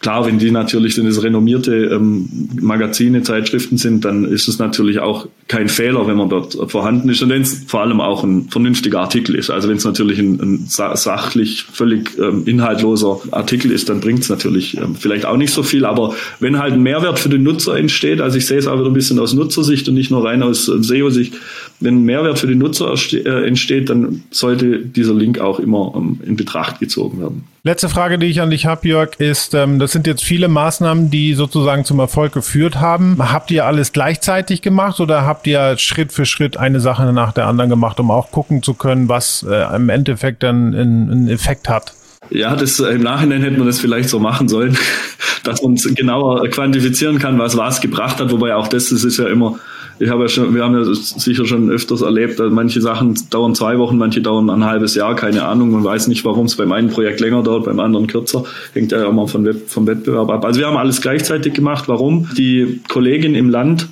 Klar, 0.00 0.26
wenn 0.26 0.38
die 0.38 0.52
natürlich 0.52 0.96
wenn 0.96 1.06
es 1.06 1.22
renommierte 1.22 1.74
ähm, 1.86 2.28
Magazine, 2.60 3.22
Zeitschriften 3.22 3.78
sind, 3.78 4.04
dann 4.04 4.24
ist 4.24 4.46
es 4.46 4.58
natürlich 4.60 5.00
auch 5.00 5.26
kein 5.48 5.68
Fehler, 5.68 6.06
wenn 6.06 6.16
man 6.16 6.28
dort 6.28 6.56
vorhanden 6.70 7.08
ist 7.08 7.20
und 7.22 7.30
wenn 7.30 7.42
es 7.42 7.64
vor 7.66 7.80
allem 7.80 8.00
auch 8.00 8.22
ein 8.22 8.48
vernünftiger 8.48 9.00
Artikel 9.00 9.34
ist. 9.34 9.50
Also 9.50 9.68
wenn 9.68 9.76
es 9.76 9.84
natürlich 9.84 10.20
ein, 10.20 10.40
ein 10.40 10.64
sachlich 10.68 11.64
völlig 11.64 12.16
ähm, 12.18 12.44
inhaltloser 12.46 13.20
Artikel 13.32 13.72
ist, 13.72 13.88
dann 13.88 14.00
bringt 14.00 14.20
es 14.20 14.28
natürlich 14.28 14.76
ähm, 14.76 14.94
vielleicht 14.94 15.26
auch 15.26 15.36
nicht 15.36 15.52
so 15.52 15.64
viel. 15.64 15.84
Aber 15.84 16.14
wenn 16.38 16.58
halt 16.58 16.74
ein 16.74 16.82
Mehrwert 16.82 17.18
für 17.18 17.28
den 17.28 17.42
Nutzer 17.42 17.76
entsteht, 17.76 18.20
also 18.20 18.38
ich 18.38 18.46
sehe 18.46 18.58
es 18.58 18.68
auch 18.68 18.78
wieder 18.78 18.90
ein 18.90 18.94
bisschen 18.94 19.18
aus 19.18 19.34
Nutzersicht 19.34 19.88
und 19.88 19.94
nicht 19.94 20.12
nur 20.12 20.24
rein 20.24 20.44
aus 20.44 20.68
äh, 20.68 20.80
SEO-Sicht, 20.80 21.34
wenn 21.80 21.96
ein 21.96 22.04
Mehrwert 22.04 22.38
für 22.38 22.46
den 22.46 22.58
Nutzer 22.58 22.94
äh, 23.12 23.46
entsteht, 23.46 23.90
dann 23.90 24.22
sollte 24.30 24.78
dieser 24.78 25.14
Link 25.14 25.40
auch 25.40 25.58
immer 25.58 25.92
ähm, 25.96 26.20
in 26.24 26.36
Betracht 26.36 26.78
gezogen 26.78 27.20
werden. 27.20 27.44
Letzte 27.64 27.88
Frage, 27.88 28.18
die 28.18 28.26
ich 28.26 28.40
an 28.40 28.50
dich 28.50 28.66
habe, 28.66 28.86
Jörg, 28.86 29.18
ist, 29.18 29.52
ähm, 29.52 29.80
das 29.80 29.90
sind 29.90 30.06
jetzt 30.06 30.22
viele 30.22 30.46
Maßnahmen, 30.46 31.10
die 31.10 31.34
sozusagen 31.34 31.84
zum 31.84 31.98
Erfolg 31.98 32.32
geführt 32.32 32.76
haben. 32.76 33.16
Habt 33.18 33.50
ihr 33.50 33.66
alles 33.66 33.92
gleichzeitig 33.92 34.62
gemacht 34.62 35.00
oder 35.00 35.26
habt 35.26 35.46
ihr 35.48 35.76
Schritt 35.76 36.12
für 36.12 36.24
Schritt 36.24 36.56
eine 36.56 36.78
Sache 36.78 37.12
nach 37.12 37.32
der 37.32 37.46
anderen 37.46 37.68
gemacht, 37.68 37.98
um 37.98 38.12
auch 38.12 38.30
gucken 38.30 38.62
zu 38.62 38.74
können, 38.74 39.08
was 39.08 39.44
äh, 39.48 39.74
im 39.74 39.88
Endeffekt 39.88 40.44
dann 40.44 40.72
einen 40.72 41.28
Effekt 41.28 41.68
hat? 41.68 41.94
Ja, 42.30 42.54
das 42.54 42.78
äh, 42.78 42.90
im 42.90 43.02
Nachhinein 43.02 43.42
hätte 43.42 43.58
man 43.58 43.66
das 43.66 43.80
vielleicht 43.80 44.08
so 44.08 44.20
machen 44.20 44.48
sollen, 44.48 44.78
dass 45.42 45.60
man 45.62 45.74
genauer 45.74 46.46
quantifizieren 46.50 47.18
kann, 47.18 47.38
was 47.40 47.56
was 47.56 47.80
gebracht 47.80 48.20
hat. 48.20 48.30
Wobei 48.30 48.54
auch 48.54 48.68
das, 48.68 48.90
das 48.90 49.02
ist 49.02 49.18
ja 49.18 49.26
immer 49.26 49.58
ich 49.98 50.10
habe 50.10 50.22
ja 50.22 50.28
schon, 50.28 50.54
wir 50.54 50.64
haben 50.64 50.74
ja 50.74 50.84
sicher 50.94 51.46
schon 51.46 51.70
öfters 51.70 52.02
erlebt, 52.02 52.40
manche 52.50 52.80
Sachen 52.80 53.18
dauern 53.30 53.54
zwei 53.54 53.78
Wochen, 53.78 53.98
manche 53.98 54.20
dauern 54.20 54.50
ein 54.50 54.64
halbes 54.64 54.94
Jahr, 54.94 55.16
keine 55.16 55.44
Ahnung. 55.44 55.70
Man 55.70 55.84
weiß 55.84 56.08
nicht, 56.08 56.24
warum 56.24 56.46
es 56.46 56.56
beim 56.56 56.72
einen 56.72 56.88
Projekt 56.88 57.20
länger 57.20 57.42
dauert, 57.42 57.64
beim 57.64 57.80
anderen 57.80 58.06
kürzer. 58.06 58.44
Hängt 58.74 58.92
ja 58.92 59.08
immer 59.08 59.26
vom, 59.26 59.44
Web, 59.44 59.68
vom 59.68 59.86
Wettbewerb 59.86 60.30
ab. 60.30 60.44
Also 60.44 60.60
wir 60.60 60.66
haben 60.66 60.76
alles 60.76 61.00
gleichzeitig 61.00 61.54
gemacht. 61.54 61.88
Warum? 61.88 62.28
Die 62.36 62.80
Kollegin 62.88 63.34
im 63.34 63.50
Land 63.50 63.88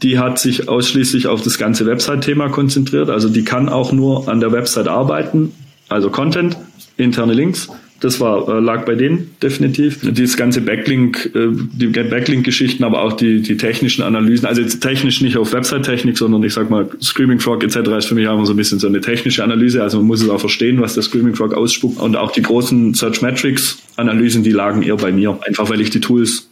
die 0.00 0.18
hat 0.18 0.38
sich 0.38 0.68
ausschließlich 0.68 1.26
auf 1.26 1.42
das 1.42 1.58
ganze 1.58 1.84
Website-Thema 1.86 2.48
konzentriert. 2.48 3.10
Also 3.10 3.28
die 3.28 3.44
kann 3.44 3.68
auch 3.68 3.92
nur 3.92 4.28
an 4.28 4.40
der 4.40 4.52
Website 4.52 4.88
arbeiten, 4.88 5.52
also 5.88 6.08
Content, 6.08 6.56
interne 6.96 7.34
Links. 7.34 7.68
Das 8.02 8.18
war, 8.18 8.48
äh, 8.48 8.60
lag 8.60 8.84
bei 8.84 8.96
denen 8.96 9.30
definitiv. 9.40 10.00
Dieses 10.02 10.36
ganze 10.36 10.60
Backlink, 10.60 11.30
äh, 11.36 11.50
die 11.52 11.86
Backlink-Geschichten, 11.86 12.82
aber 12.82 13.02
auch 13.02 13.12
die, 13.12 13.42
die 13.42 13.56
technischen 13.56 14.02
Analysen, 14.02 14.46
also 14.46 14.60
jetzt 14.60 14.80
technisch 14.80 15.20
nicht 15.20 15.36
auf 15.36 15.52
Website-Technik, 15.52 16.18
sondern 16.18 16.42
ich 16.42 16.52
sag 16.52 16.68
mal, 16.68 16.90
Screaming 17.00 17.38
Frog 17.38 17.62
etc. 17.62 17.76
ist 17.96 18.06
für 18.06 18.16
mich 18.16 18.24
immer 18.24 18.44
so 18.44 18.54
ein 18.54 18.56
bisschen 18.56 18.80
so 18.80 18.88
eine 18.88 19.00
technische 19.00 19.44
Analyse. 19.44 19.84
Also 19.84 19.98
man 19.98 20.08
muss 20.08 20.20
es 20.20 20.28
auch 20.28 20.40
verstehen, 20.40 20.80
was 20.80 20.94
der 20.94 21.04
Screaming 21.04 21.36
Frog 21.36 21.54
ausspuckt. 21.54 22.00
Und 22.00 22.16
auch 22.16 22.32
die 22.32 22.42
großen 22.42 22.92
Search 22.94 23.22
Metrics 23.22 23.78
Analysen, 23.94 24.42
die 24.42 24.50
lagen 24.50 24.82
eher 24.82 24.96
bei 24.96 25.12
mir. 25.12 25.38
Einfach 25.46 25.70
weil 25.70 25.80
ich 25.80 25.90
die 25.90 26.00
Tools 26.00 26.50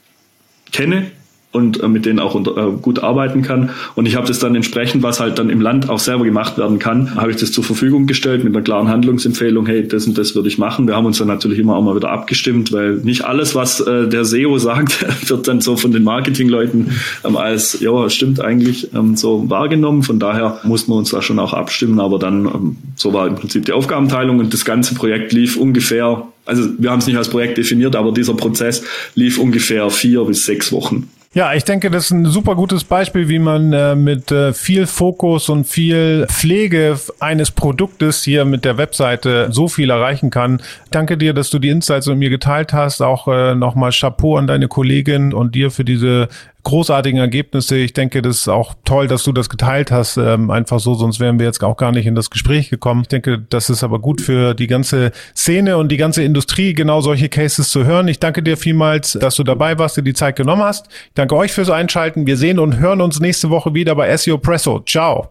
kenne 0.71 1.11
und 1.53 1.83
äh, 1.83 1.89
mit 1.89 2.07
denen 2.07 2.21
auch 2.21 2.35
unter, 2.35 2.57
äh, 2.57 2.71
gut 2.81 3.03
arbeiten 3.03 3.43
kann. 3.43 3.71
Und 3.97 4.07
ich 4.07 4.15
habe 4.15 4.27
das 4.27 4.39
dann 4.39 4.55
entsprechend, 4.55 5.03
was 5.03 5.19
halt 5.19 5.39
dann 5.39 5.51
im 5.51 5.61
Land 5.61 5.89
auch 5.89 5.99
selber 5.99 6.25
gemacht 6.25 6.59
werden 6.59 6.79
kann, 6.79 7.17
habe 7.17 7.33
ich 7.33 7.39
das 7.39 7.51
zur 7.51 7.65
Verfügung 7.65 8.07
gestellt 8.07 8.45
mit 8.45 8.55
einer 8.55 8.63
klaren 8.63 8.89
Handlungsempfehlung, 8.89 9.67
hey, 9.67 9.87
das 9.87 10.07
und 10.07 10.17
das 10.17 10.37
würde 10.37 10.49
ich 10.49 10.59
machen. 10.59 10.87
Wir 10.87 10.95
haben 10.95 11.07
uns 11.07 11.19
dann 11.19 11.27
natürlich 11.27 11.59
immer 11.59 11.75
auch 11.75 11.83
mal 11.83 11.97
wieder 11.97 12.11
abgestimmt, 12.11 12.73
weil 12.73 12.97
nicht 12.97 13.25
alles, 13.25 13.57
was 13.57 13.81
äh, 13.81 14.09
der 14.09 14.25
SEO 14.25 14.59
sagt, 14.59 15.05
wird 15.29 15.49
dann 15.49 15.61
so 15.61 15.77
von 15.77 15.91
den 15.91 16.05
Marketingleuten 16.05 16.93
ähm, 17.25 17.37
als, 17.37 17.81
ja, 17.81 18.09
stimmt 18.11 18.41
eigentlich 18.41 18.95
ähm, 18.95 19.17
so 19.17 19.51
wahrgenommen. 19.51 20.05
Von 20.05 20.21
daher 20.21 20.61
muss 20.63 20.87
man 20.87 20.99
uns 20.99 21.11
da 21.11 21.21
schon 21.21 21.41
auch 21.41 21.53
abstimmen. 21.53 21.99
Aber 21.99 22.21
dann, 22.21 22.47
ähm, 22.47 22.77
so 22.95 23.13
war 23.13 23.27
im 23.27 23.35
Prinzip 23.35 23.65
die 23.65 23.73
Aufgabenteilung 23.73 24.39
und 24.39 24.55
das 24.55 24.65
ganze 24.65 24.95
Projekt 24.95 25.33
lief 25.33 25.57
ungefähr, 25.57 26.29
also 26.47 26.69
wir 26.79 26.93
haben 26.93 27.01
es 27.01 27.09
nicht 27.09 27.17
als 27.17 27.29
Projekt 27.29 27.59
definiert, 27.59 27.97
aber 27.97 28.13
dieser 28.13 28.35
Prozess 28.35 28.85
lief 29.17 29.39
ungefähr 29.39 29.91
vier 29.91 30.25
bis 30.25 30.45
sechs 30.45 30.71
Wochen. 30.71 31.09
Ja, 31.33 31.55
ich 31.55 31.62
denke, 31.62 31.93
das 31.93 32.07
ist 32.07 32.11
ein 32.11 32.27
super 32.27 32.57
gutes 32.57 32.83
Beispiel, 32.83 33.29
wie 33.29 33.38
man 33.38 33.73
äh, 33.73 33.95
mit 33.95 34.33
äh, 34.33 34.53
viel 34.53 34.88
Fokus 34.88 35.49
und 35.49 35.64
viel 35.64 36.27
Pflege 36.29 36.99
eines 37.21 37.53
Produktes 37.53 38.25
hier 38.25 38.45
mit 38.45 38.64
der 38.64 38.79
Webseite 38.79 39.47
so 39.53 39.69
viel 39.69 39.90
erreichen 39.90 40.31
kann. 40.31 40.61
Danke 40.90 41.16
dir, 41.16 41.33
dass 41.33 41.49
du 41.49 41.61
die 41.61 41.69
Insights 41.69 42.09
mit 42.09 42.19
mir 42.19 42.31
geteilt 42.31 42.73
hast. 42.73 43.01
Auch 43.01 43.29
äh, 43.29 43.55
nochmal 43.55 43.93
Chapeau 43.93 44.38
an 44.38 44.49
deine 44.49 44.66
Kollegin 44.66 45.33
und 45.33 45.55
dir 45.55 45.71
für 45.71 45.85
diese 45.85 46.29
großartigen 46.62 47.18
Ergebnisse. 47.18 47.77
Ich 47.77 47.92
denke, 47.92 48.23
das 48.23 48.38
ist 48.38 48.49
auch 48.49 48.75
toll, 48.85 49.07
dass 49.07 49.25
du 49.25 49.33
das 49.33 49.49
geteilt 49.49 49.90
hast. 49.90 50.16
Ähm, 50.16 50.51
einfach 50.51 50.81
so, 50.81 50.94
sonst 50.94 51.20
wären 51.20 51.38
wir 51.38 51.46
jetzt 51.46 51.62
auch 51.62 51.77
gar 51.77 51.92
nicht 51.92 52.07
in 52.07 52.14
das 52.14 52.31
Gespräch 52.31 52.70
gekommen. 52.70 53.03
Ich 53.03 53.09
denke, 53.09 53.38
das 53.38 53.70
ist 53.70 53.83
aber 53.83 53.99
gut 53.99 54.20
für 54.20 54.55
die 54.55 54.66
ganze 54.66 55.12
Szene 55.37 55.77
und 55.77 55.90
die 55.90 55.96
ganze 55.96 56.23
Industrie, 56.23 56.75
genau 56.75 57.01
solche 57.01 57.29
Cases 57.29 57.68
zu 57.70 57.85
hören. 57.85 58.09
Ich 58.09 58.20
danke 58.20 58.42
dir 58.42 58.57
vielmals, 58.57 59.12
dass 59.12 59.37
du 59.37 59.42
dabei 59.44 59.79
warst, 59.79 59.96
dir 59.96 60.03
die 60.03 60.14
Zeit 60.14 60.37
genommen 60.37 60.62
hast. 60.62 60.88
Ich 60.88 61.14
danke 61.14 61.37
euch 61.37 61.53
fürs 61.53 61.70
Einschalten. 61.70 62.27
Wir 62.27 62.37
sehen 62.37 62.59
und 62.59 62.79
hören 62.79 63.01
uns 63.01 63.20
nächste 63.20 63.51
Woche 63.51 63.75
wieder 63.75 63.94
bei 63.94 64.16
SEO 64.16 64.38
Presso. 64.38 64.81
Ciao. 64.81 65.31